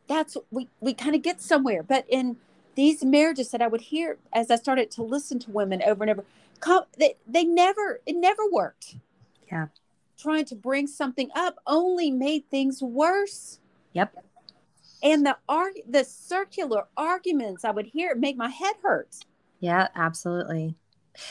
[0.07, 1.83] That's we we kind of get somewhere.
[1.83, 2.37] But in
[2.75, 6.11] these marriages that i would hear as i started to listen to women over and
[6.11, 6.23] over
[6.97, 8.95] they, they never it never worked
[9.51, 9.67] Yeah.
[10.17, 13.59] trying to bring something up only made things worse
[13.93, 14.23] Yep.
[15.03, 19.15] and the arg- the circular arguments i would hear make my head hurt
[19.59, 20.75] Yeah, absolutely.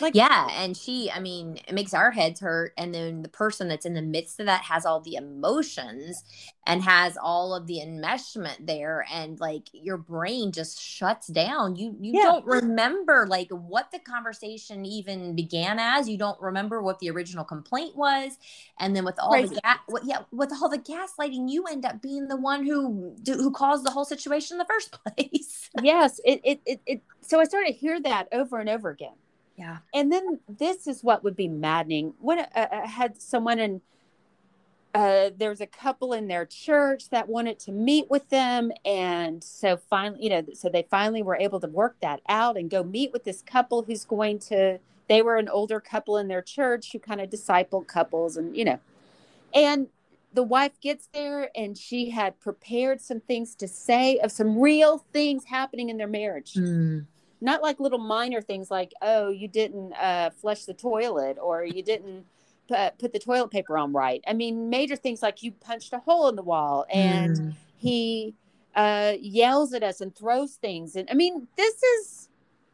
[0.00, 0.48] Like, yeah.
[0.52, 2.72] And she, I mean, it makes our heads hurt.
[2.76, 6.22] And then the person that's in the midst of that has all the emotions
[6.66, 9.04] and has all of the enmeshment there.
[9.12, 11.76] And like your brain just shuts down.
[11.76, 12.22] You, you yeah.
[12.22, 16.08] don't remember like what the conversation even began as.
[16.08, 18.38] You don't remember what the original complaint was.
[18.78, 22.28] And then with all the gas, yeah, with all the gaslighting, you end up being
[22.28, 25.70] the one who, who caused the whole situation in the first place.
[25.82, 26.20] yes.
[26.24, 29.14] It, it, it, it, so I started to hear that over and over again
[29.56, 29.78] yeah.
[29.94, 32.14] And then this is what would be maddening.
[32.20, 33.80] When uh, uh, I had someone and
[34.94, 38.70] uh, there's a couple in their church that wanted to meet with them.
[38.84, 42.70] And so finally, you know, so they finally were able to work that out and
[42.70, 46.42] go meet with this couple who's going to, they were an older couple in their
[46.42, 48.78] church who kind of discipled couples and, you know,
[49.52, 49.88] and
[50.32, 55.04] the wife gets there and she had prepared some things to say of some real
[55.12, 56.54] things happening in their marriage.
[56.54, 57.06] Mm
[57.44, 61.82] not like little minor things like oh you didn't uh, flush the toilet or you
[61.82, 62.24] didn't
[62.68, 64.22] put, put the toilet paper on right.
[64.26, 67.54] I mean major things like you punched a hole in the wall and mm.
[67.76, 68.34] he
[68.74, 72.28] uh, yells at us and throws things and i mean this is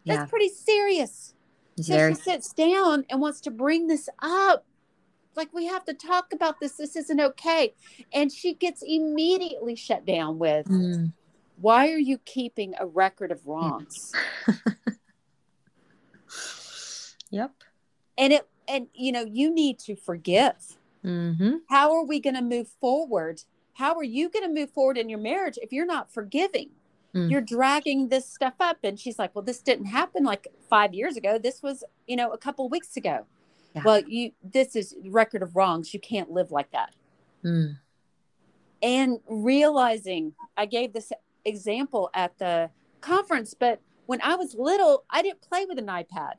[0.06, 0.26] that's yeah.
[0.26, 1.34] pretty serious.
[1.80, 2.14] So Very...
[2.14, 4.64] she sits down and wants to bring this up.
[5.36, 6.72] Like we have to talk about this.
[6.72, 7.74] This isn't okay.
[8.12, 11.12] And she gets immediately shut down with mm
[11.60, 14.12] why are you keeping a record of wrongs?
[17.30, 17.52] Yep.
[18.18, 20.76] And it and you know you need to forgive.
[21.02, 21.52] Mm-hmm.
[21.70, 23.42] how are we going to move forward?
[23.72, 26.70] How are you going to move forward in your marriage if you're not forgiving?
[27.12, 27.28] Mm.
[27.28, 31.16] you're dragging this stuff up and she's like well this didn't happen like five years
[31.16, 31.38] ago.
[31.38, 33.26] This was you know a couple weeks ago.
[33.74, 33.82] Yeah.
[33.84, 35.94] well you this is record of wrongs.
[35.94, 36.94] You can't live like that.
[37.42, 37.78] Mm.
[38.82, 41.10] and realizing i gave this
[41.44, 46.34] example at the conference, but when I was little, I didn't play with an iPad.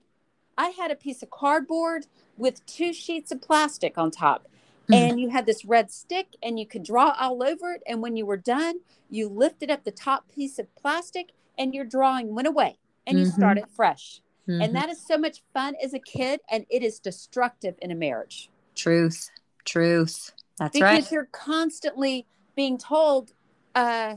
[0.58, 4.48] I had a piece of cardboard with two sheets of plastic on top.
[4.90, 4.96] Mm.
[4.96, 7.84] And you had this red stick, and you could draw all over it.
[7.88, 11.86] And when you were done, you lifted up the top piece of plastic, and your
[11.86, 13.36] drawing went away and you mm-hmm.
[13.36, 14.22] started fresh.
[14.48, 14.62] Mm-hmm.
[14.62, 17.96] And that is so much fun as a kid, and it is destructive in a
[17.96, 18.50] marriage.
[18.76, 19.30] Truth,
[19.66, 20.32] truth.
[20.58, 20.96] That's because right.
[20.98, 23.34] Because you're constantly being told,
[23.76, 24.16] uh,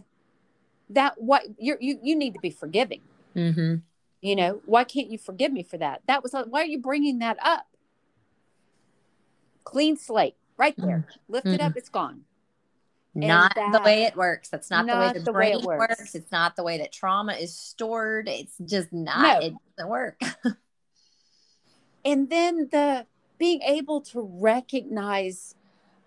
[0.94, 3.02] that what you you you need to be forgiving.
[3.36, 3.76] Mm-hmm.
[4.20, 6.02] You know, why can't you forgive me for that?
[6.06, 7.66] That was why are you bringing that up?
[9.64, 11.06] Clean slate, right there.
[11.08, 11.32] Mm-hmm.
[11.32, 11.78] Lift it up, mm-hmm.
[11.78, 12.22] it's gone.
[13.14, 14.48] Not that, the way it works.
[14.48, 15.98] That's not, not the way the, the brain way works.
[16.00, 16.14] works.
[16.14, 18.28] It's not the way that trauma is stored.
[18.28, 19.40] It's just not.
[19.40, 19.46] No.
[19.46, 20.20] It doesn't work.
[22.04, 23.06] and then the
[23.38, 25.54] being able to recognize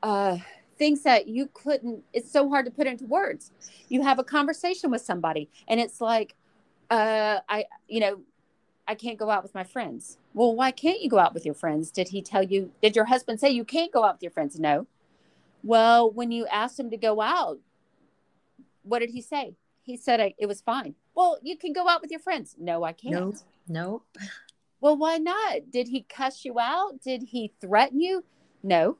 [0.04, 0.38] uh
[0.78, 3.52] things that you couldn't it's so hard to put into words.
[3.90, 6.36] You have a conversation with somebody and it's like
[6.90, 8.22] uh i you know
[8.88, 10.18] i can't go out with my friends.
[10.34, 11.92] Well why can't you go out with your friends?
[11.92, 14.60] Did he tell you did your husband say you can't go out with your friends?
[14.60, 14.88] No.
[15.64, 17.60] Well when you asked him to go out
[18.84, 19.56] what did he say?
[19.82, 20.96] He said it was fine.
[21.16, 22.56] Well you can go out with your friends.
[22.60, 23.14] No i can't.
[23.14, 23.36] Nope.
[23.68, 24.06] Nope.
[24.80, 25.72] Well why not?
[25.72, 27.02] Did he cuss you out?
[27.02, 28.24] Did he threaten you?
[28.64, 28.98] No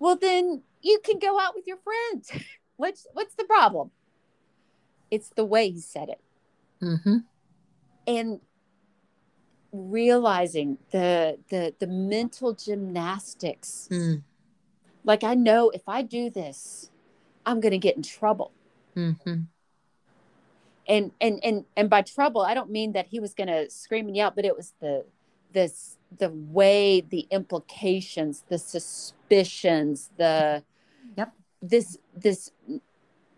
[0.00, 2.32] well, then you can go out with your friends.
[2.76, 3.92] what's what's the problem?
[5.10, 6.20] It's the way he said it.
[6.82, 7.16] Mm-hmm.
[8.06, 8.40] And
[9.72, 13.88] realizing the the the mental gymnastics.
[13.92, 14.22] Mm.
[15.04, 16.90] Like I know if I do this,
[17.46, 18.52] I'm going to get in trouble.
[18.96, 19.42] Mm-hmm.
[20.88, 24.06] And and and and by trouble, I don't mean that he was going to scream
[24.06, 25.04] and yell, but it was the
[25.52, 30.62] this the way the implications the suspicions the
[31.16, 31.32] yep.
[31.62, 32.50] this this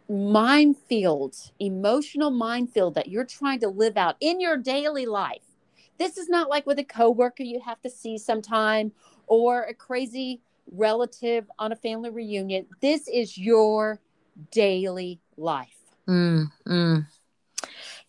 [0.08, 5.42] minefield emotional minefield that you're trying to live out in your daily life.
[5.98, 8.92] This is not like with a coworker you have to see sometime
[9.26, 12.66] or a crazy relative on a family reunion.
[12.80, 14.00] This is your
[14.50, 15.76] daily life.
[16.08, 17.06] Mm, mm.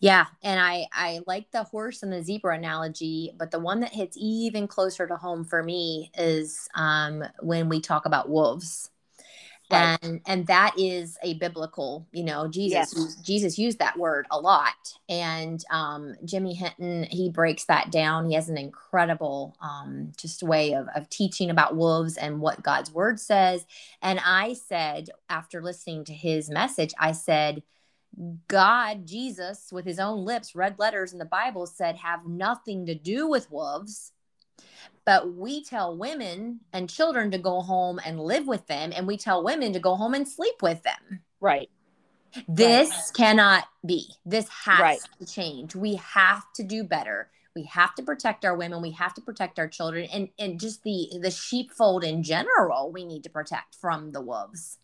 [0.04, 3.90] Yeah, and I I like the horse and the zebra analogy, but the one that
[3.90, 8.90] hits even closer to home for me is um, when we talk about wolves.
[9.70, 9.98] Right.
[10.02, 13.14] And and that is a biblical, you know, Jesus yes.
[13.22, 14.74] Jesus used that word a lot.
[15.08, 18.28] And um, Jimmy Hinton, he breaks that down.
[18.28, 22.92] He has an incredible um, just way of, of teaching about wolves and what God's
[22.92, 23.64] word says.
[24.02, 27.62] And I said, after listening to his message, I said,
[28.48, 32.94] God, Jesus, with his own lips, red letters in the Bible said, have nothing to
[32.94, 34.12] do with wolves.
[35.04, 39.16] But we tell women and children to go home and live with them, and we
[39.16, 41.20] tell women to go home and sleep with them.
[41.40, 41.68] Right.
[42.48, 43.10] This right.
[43.14, 44.08] cannot be.
[44.24, 45.00] This has right.
[45.20, 45.74] to change.
[45.74, 47.30] We have to do better.
[47.54, 50.82] we have to protect our women we have to protect our children and and just
[50.82, 54.78] the the sheepfold in general we need to protect from the wolves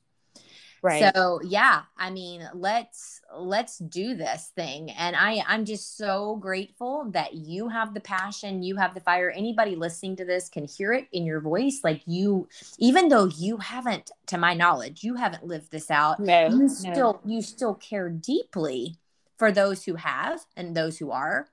[0.83, 1.15] Right.
[1.15, 4.91] So yeah, I mean, let's let's do this thing.
[4.91, 9.31] And I I'm just so grateful that you have the passion, you have the fire.
[9.31, 11.81] Anybody listening to this can hear it in your voice.
[11.85, 16.19] Like you, even though you haven't, to my knowledge, you haven't lived this out.
[16.19, 17.31] No, you still no.
[17.31, 18.97] you still care deeply
[19.37, 21.49] for those who have and those who are.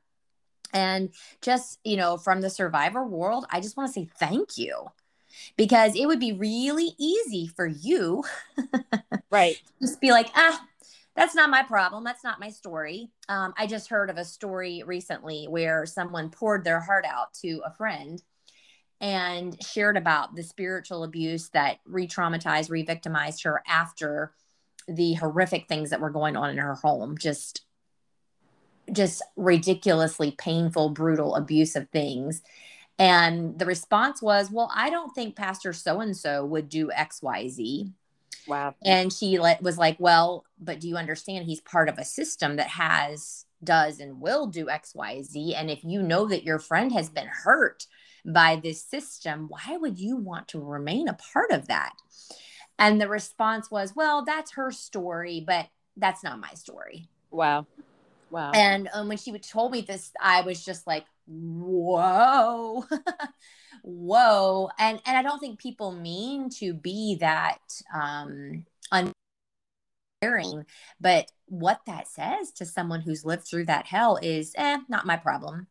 [0.74, 1.10] And
[1.42, 4.88] just, you know, from the survivor world, I just want to say thank you
[5.56, 8.24] because it would be really easy for you
[9.30, 9.62] right.
[9.82, 10.62] just be like ah
[11.18, 12.04] that's not my problem.
[12.04, 13.10] That's not my story.
[13.28, 17.62] Um, i just heard of a story recently where someone poured their heart out to
[17.66, 18.22] a friend
[19.02, 24.34] and shared about the spiritual abuse that re-traumatized re-victimized her after
[24.88, 27.18] the horrific things that were going on in her home.
[27.18, 27.66] Just
[28.94, 32.44] just ridiculously painful brutal abusive things
[33.00, 37.92] and the response was, Well, I don't think Pastor so and so would do XYZ.
[38.48, 38.76] Wow.
[38.84, 42.56] And she let, was like, Well, but do you understand he's part of a system
[42.56, 45.54] that has, does, and will do XYZ?
[45.56, 47.86] And if you know that your friend has been hurt
[48.26, 51.94] by this system, why would you want to remain a part of that?
[52.80, 57.10] And the response was, Well, that's her story, but that's not my story.
[57.30, 57.68] Wow.
[58.32, 58.52] Wow.
[58.54, 62.86] And um, when she told me this, I was just like, whoa.
[63.84, 64.70] Whoa.
[64.80, 67.60] And and i don't think people mean to be that
[67.94, 68.66] um
[70.22, 70.66] uncaring
[71.00, 75.16] but what that says to someone who's lived through that hell is eh not my
[75.18, 75.68] problem.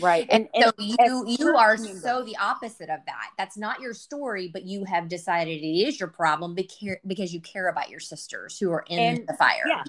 [0.00, 0.26] Right.
[0.30, 3.30] And, and, so you you are so the opposite of that.
[3.38, 7.40] That's not your story but you have decided it is your problem because because you
[7.40, 9.64] care about your sisters who are in and, the fire.
[9.66, 9.84] yeah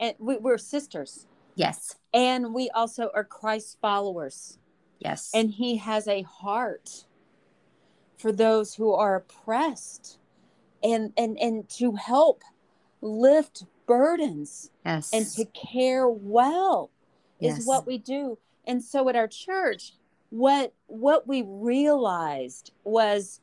[0.00, 1.26] and we, we're sisters
[1.58, 1.96] Yes.
[2.14, 4.58] And we also are Christ followers.
[5.00, 5.32] Yes.
[5.34, 7.04] And he has a heart
[8.16, 10.20] for those who are oppressed
[10.84, 12.42] and and and to help
[13.00, 15.12] lift burdens yes.
[15.12, 16.90] and to care well
[17.40, 17.58] yes.
[17.58, 18.38] is what we do.
[18.64, 19.94] And so at our church,
[20.30, 23.40] what what we realized was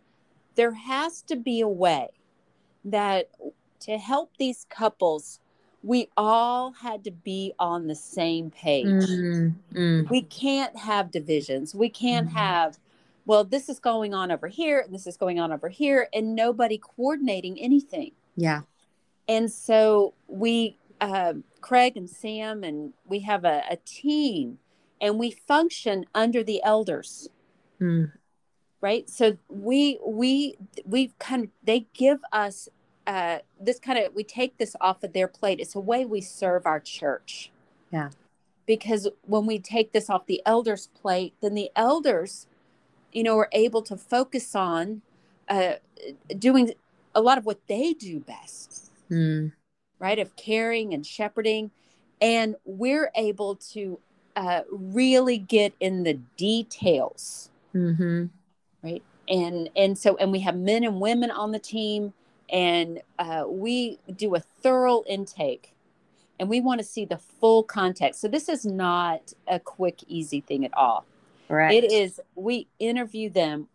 [0.55, 2.07] there has to be a way
[2.86, 3.30] that
[3.82, 5.41] to help these couples
[5.86, 8.88] we all had to be on the same page.
[8.88, 10.08] Mm-hmm.
[10.10, 11.76] We can't have divisions.
[11.76, 12.38] We can't mm-hmm.
[12.38, 12.80] have,
[13.28, 16.36] well, this is going on over here and this is going on over here, and
[16.36, 18.14] nobody coordinating anything.
[18.36, 18.62] Yeah.
[19.28, 24.58] And so we, uh, Craig and Sam, and we have a, a team
[25.00, 27.30] and we function under the elders.
[27.80, 28.12] Mm.
[28.82, 29.08] Right.
[29.08, 32.70] So we, we, we kind of, they give us
[33.08, 35.60] uh, this kind of we take this off of their plate.
[35.60, 37.51] It's a way we serve our church.
[37.91, 38.10] Yeah.
[38.66, 42.47] Because when we take this off the elders' plate, then the elders,
[43.12, 45.03] you know, are able to focus on
[45.47, 45.74] uh,
[46.39, 46.74] doing
[47.14, 49.51] a lot of what they do best, mm.
[49.99, 50.18] right?
[50.18, 51.70] Of caring and shepherding.
[52.20, 53.99] And we're able to
[54.36, 57.51] uh, really get in the details.
[57.76, 58.26] Mm-hmm.
[58.84, 59.03] Right.
[59.28, 62.14] And, and so, and we have men and women on the team
[62.50, 65.74] and uh, we do a thorough intake
[66.39, 68.22] and we want to see the full context.
[68.22, 71.06] So this is not a quick, easy thing at all.
[71.48, 71.84] Right.
[71.84, 73.68] It is, we interview them.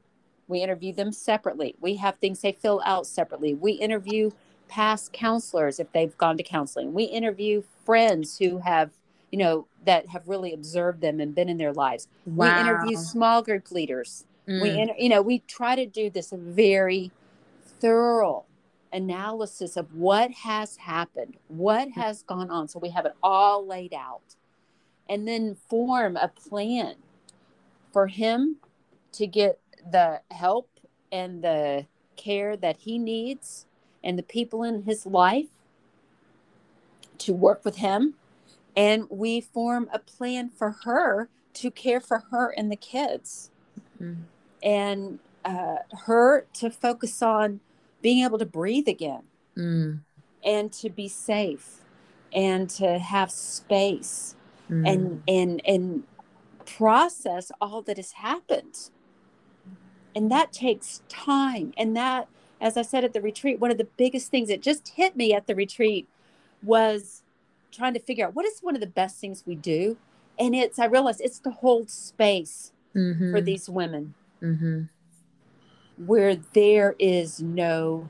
[0.49, 1.77] We interview them separately.
[1.81, 3.55] We have things they fill out separately.
[3.55, 4.31] We interview
[4.69, 6.93] past counselors if they've gone to counseling.
[6.93, 8.91] We interview friends who have,
[9.31, 12.09] you know, that have really observed them and been in their lives.
[12.27, 12.55] Wow.
[12.55, 14.27] We interview small group leaders.
[14.49, 14.63] Mm.
[14.63, 17.11] We, inter- you know, we try to do this very
[17.81, 18.45] thorough
[18.93, 21.95] analysis of what has happened, what mm.
[21.95, 22.69] has gone on.
[22.69, 24.37] So we have it all laid out.
[25.09, 26.95] And then form a plan
[27.93, 28.57] for him
[29.13, 29.59] to get
[29.91, 30.69] the help
[31.11, 31.87] and the
[32.17, 33.67] care that he needs
[34.05, 35.49] and the people in his life
[37.19, 38.15] to work with him.
[38.77, 43.51] And we form a plan for her to care for her and the kids.
[44.01, 44.23] Mm-hmm.
[44.63, 45.77] And uh,
[46.07, 47.61] her to focus on
[48.03, 49.23] being able to breathe again
[49.57, 50.01] mm.
[50.45, 51.81] and to be safe
[52.33, 54.37] and to have space
[54.71, 54.89] mm.
[54.89, 56.05] and and and
[56.67, 58.91] process all that has happened
[60.15, 62.29] and that takes time and that
[62.61, 65.35] as i said at the retreat one of the biggest things that just hit me
[65.35, 66.09] at the retreat
[66.63, 67.23] was
[67.73, 69.97] trying to figure out what is one of the best things we do
[70.39, 73.33] and it's i realized it's to hold space mm-hmm.
[73.33, 74.83] for these women mm-hmm
[76.07, 78.09] where there is no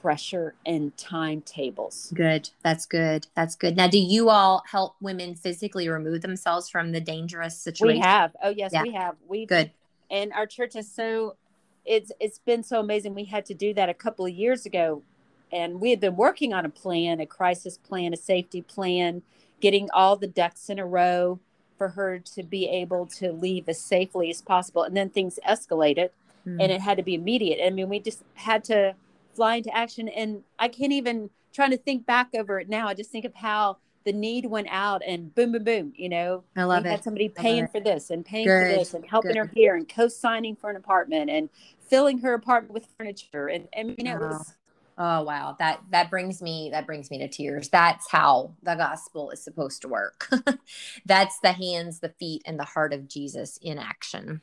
[0.00, 2.12] pressure and timetables.
[2.14, 2.50] Good.
[2.62, 3.26] That's good.
[3.34, 3.76] That's good.
[3.76, 7.98] Now, do you all help women physically remove themselves from the dangerous situation?
[7.98, 8.36] We have.
[8.42, 8.82] Oh yes, yeah.
[8.82, 9.16] we have.
[9.26, 9.72] We good.
[10.10, 11.36] And our church is so
[11.84, 13.14] it's it's been so amazing.
[13.14, 15.02] We had to do that a couple of years ago,
[15.50, 19.22] and we had been working on a plan, a crisis plan, a safety plan,
[19.60, 21.40] getting all the ducks in a row
[21.76, 24.82] for her to be able to leave as safely as possible.
[24.82, 26.10] And then things escalated,
[26.48, 26.62] mm.
[26.62, 27.64] and it had to be immediate.
[27.64, 28.94] I mean, we just had to
[29.34, 32.88] fly into action, and I can't even trying to think back over it now.
[32.88, 35.92] I just think of how the need went out and boom, boom, boom.
[35.94, 36.92] You know, I love we it.
[36.92, 38.72] Had somebody paying for this and paying Good.
[38.72, 39.38] for this and helping Good.
[39.38, 43.48] her here and co-signing for an apartment and filling her apartment with furniture.
[43.48, 44.54] And I mean, it was.
[45.00, 47.68] Oh wow, that that brings me that brings me to tears.
[47.68, 50.28] That's how the gospel is supposed to work.
[51.06, 54.40] That's the hands, the feet, and the heart of Jesus in action.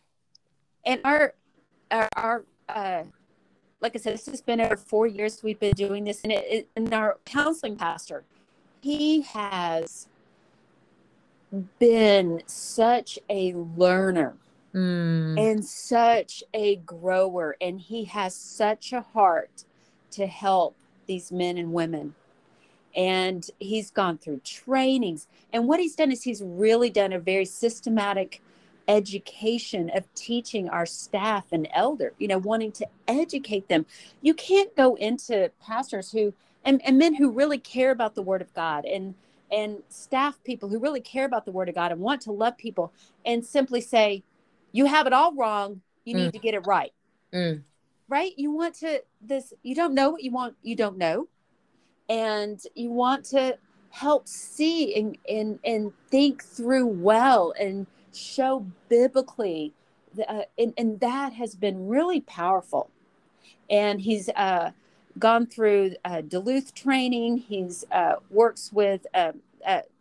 [0.86, 1.34] And our
[1.92, 3.04] our, our uh,
[3.82, 6.70] like I said, this has been over four years we've been doing this, and it,
[6.76, 8.24] and our counseling pastor,
[8.82, 10.08] he has
[11.80, 14.36] been such a learner
[14.74, 15.40] mm.
[15.40, 19.64] and such a grower and he has such a heart
[20.12, 20.76] to help
[21.08, 22.14] these men and women
[22.96, 27.46] and he's gone through trainings and what he's done is he's really done a very
[27.46, 28.42] systematic
[28.88, 33.86] education of teaching our staff and elder you know wanting to educate them.
[34.22, 36.34] You can't go into pastors who
[36.64, 39.16] and, and men who really care about the word of god and
[39.52, 42.58] and staff people who really care about the word of god and want to love
[42.58, 42.92] people
[43.26, 44.24] and simply say
[44.76, 45.80] you have it all wrong.
[46.04, 46.34] You need mm.
[46.34, 46.92] to get it right.
[47.34, 47.64] Mm.
[48.10, 48.34] right?
[48.36, 51.30] You want to this you don't know what you want you don't know.
[52.10, 53.58] And you want to
[53.90, 59.74] help see and and, and think through well and show biblically
[60.28, 62.89] uh, and, and that has been really powerful.
[63.70, 64.72] And he's uh,
[65.18, 67.38] gone through uh, duluth training.
[67.38, 69.41] He's uh, works with um,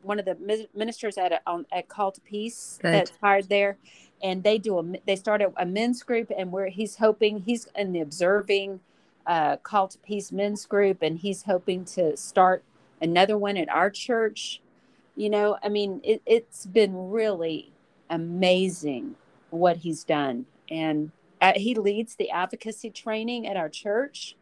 [0.02, 2.92] one of the ministers at a, on, at Called to Peace Good.
[2.92, 3.78] that's hired there.
[4.22, 7.92] And they do a they started a men's group and where he's hoping he's in
[7.92, 8.80] the observing
[9.26, 12.62] uh, Called to Peace men's group and he's hoping to start
[13.00, 14.60] another one at our church.
[15.16, 17.73] You know i mean it, it's been really
[18.14, 19.16] amazing
[19.50, 20.46] what he's done.
[20.70, 21.10] And
[21.40, 24.36] uh, he leads the advocacy training at our church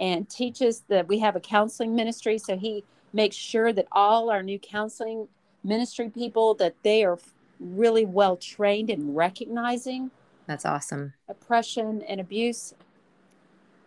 [0.00, 2.38] and teaches that we have a counseling ministry.
[2.38, 5.28] So he makes sure that all our new counseling
[5.62, 7.18] ministry people that they are
[7.60, 10.10] really well trained in recognizing
[10.46, 11.14] that's awesome.
[11.28, 12.74] oppression and abuse.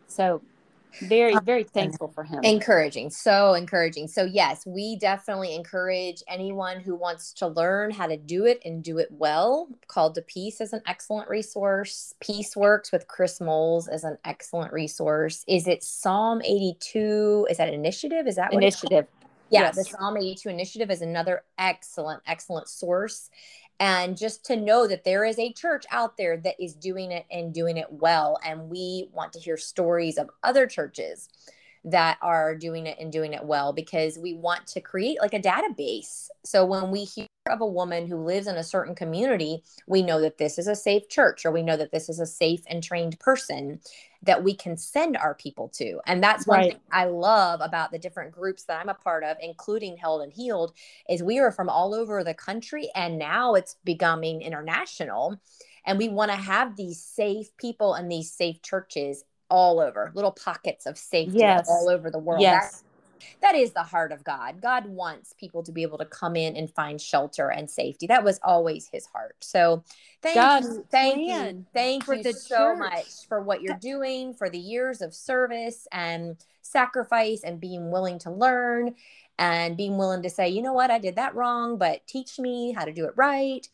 [0.08, 0.42] So
[1.02, 2.44] very um, very thankful for him.
[2.44, 4.08] encouraging so encouraging.
[4.08, 8.84] So yes we definitely encourage anyone who wants to learn how to do it and
[8.84, 9.68] do it well.
[9.88, 12.14] Called to peace is an excellent resource.
[12.20, 15.44] Peace works with chris moles is an excellent resource.
[15.48, 18.28] Is it psalm 82 is that initiative?
[18.28, 19.08] Is that what initiative.
[19.50, 19.76] Yeah yes.
[19.76, 23.30] the psalm 82 initiative is another excellent excellent source
[23.80, 27.26] and just to know that there is a church out there that is doing it
[27.32, 28.40] and doing it well.
[28.46, 31.30] And we want to hear stories of other churches
[31.86, 35.40] that are doing it and doing it well because we want to create like a
[35.40, 40.02] database so when we hear of a woman who lives in a certain community we
[40.02, 42.62] know that this is a safe church or we know that this is a safe
[42.68, 43.80] and trained person
[44.26, 46.00] that we can send our people to.
[46.06, 46.72] And that's one right.
[46.74, 50.34] thing I love about the different groups that I'm a part of, including Held and
[50.34, 50.74] Healed,
[51.10, 55.40] is we are from all over the country and now it's becoming international.
[55.86, 60.32] And we want to have these safe people and these safe churches all over, little
[60.32, 61.68] pockets of safety yes.
[61.70, 62.42] all over the world.
[62.42, 62.64] Yes.
[62.64, 62.84] That's
[63.42, 64.62] that is the heart of God.
[64.62, 68.08] God wants people to be able to come in and find shelter and safety.
[68.08, 69.36] That was always his heart.
[69.42, 69.84] So
[70.22, 70.86] thank God's you.
[70.92, 71.66] Thank you.
[71.74, 72.80] Thank you so church.
[72.80, 78.20] much for what you're doing, for the years of service and sacrifice and being willing
[78.20, 78.96] to learn
[79.38, 82.72] and being willing to say, you know what, I did that wrong, but teach me
[82.72, 83.68] how to do it right.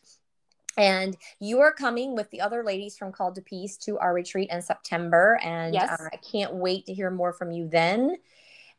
[0.76, 4.50] And you are coming with the other ladies from Called to Peace to our retreat
[4.50, 5.38] in September.
[5.42, 6.00] And yes.
[6.00, 8.16] uh, I can't wait to hear more from you then.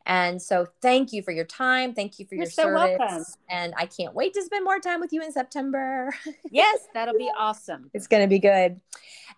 [0.06, 1.94] And so thank you for your time.
[1.94, 2.98] Thank you for You're your so service.
[2.98, 3.24] Welcome.
[3.48, 6.14] And I can't wait to spend more time with you in September.
[6.50, 7.90] yes, that'll be awesome.
[7.94, 8.80] It's going to be good.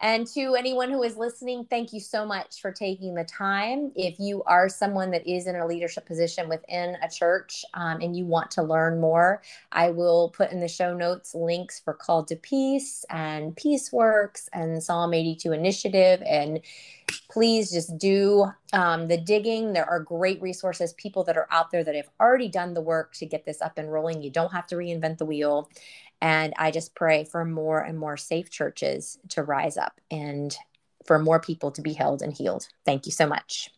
[0.01, 3.93] And to anyone who is listening, thank you so much for taking the time.
[3.95, 8.17] If you are someone that is in a leadership position within a church um, and
[8.17, 9.43] you want to learn more,
[9.73, 14.51] I will put in the show notes links for Called to Peace and Peace Works
[14.53, 16.61] and Psalm 82 Initiative and
[17.31, 19.73] please just do um, the digging.
[19.73, 23.15] There are great resources, people that are out there that have already done the work
[23.15, 24.23] to get this up and rolling.
[24.23, 25.71] You don't have to reinvent the wheel.
[26.21, 30.57] And I just pray for more and more safe churches to rise up and
[31.05, 32.69] for more people to be held and healed.
[32.85, 33.71] Thank you so much.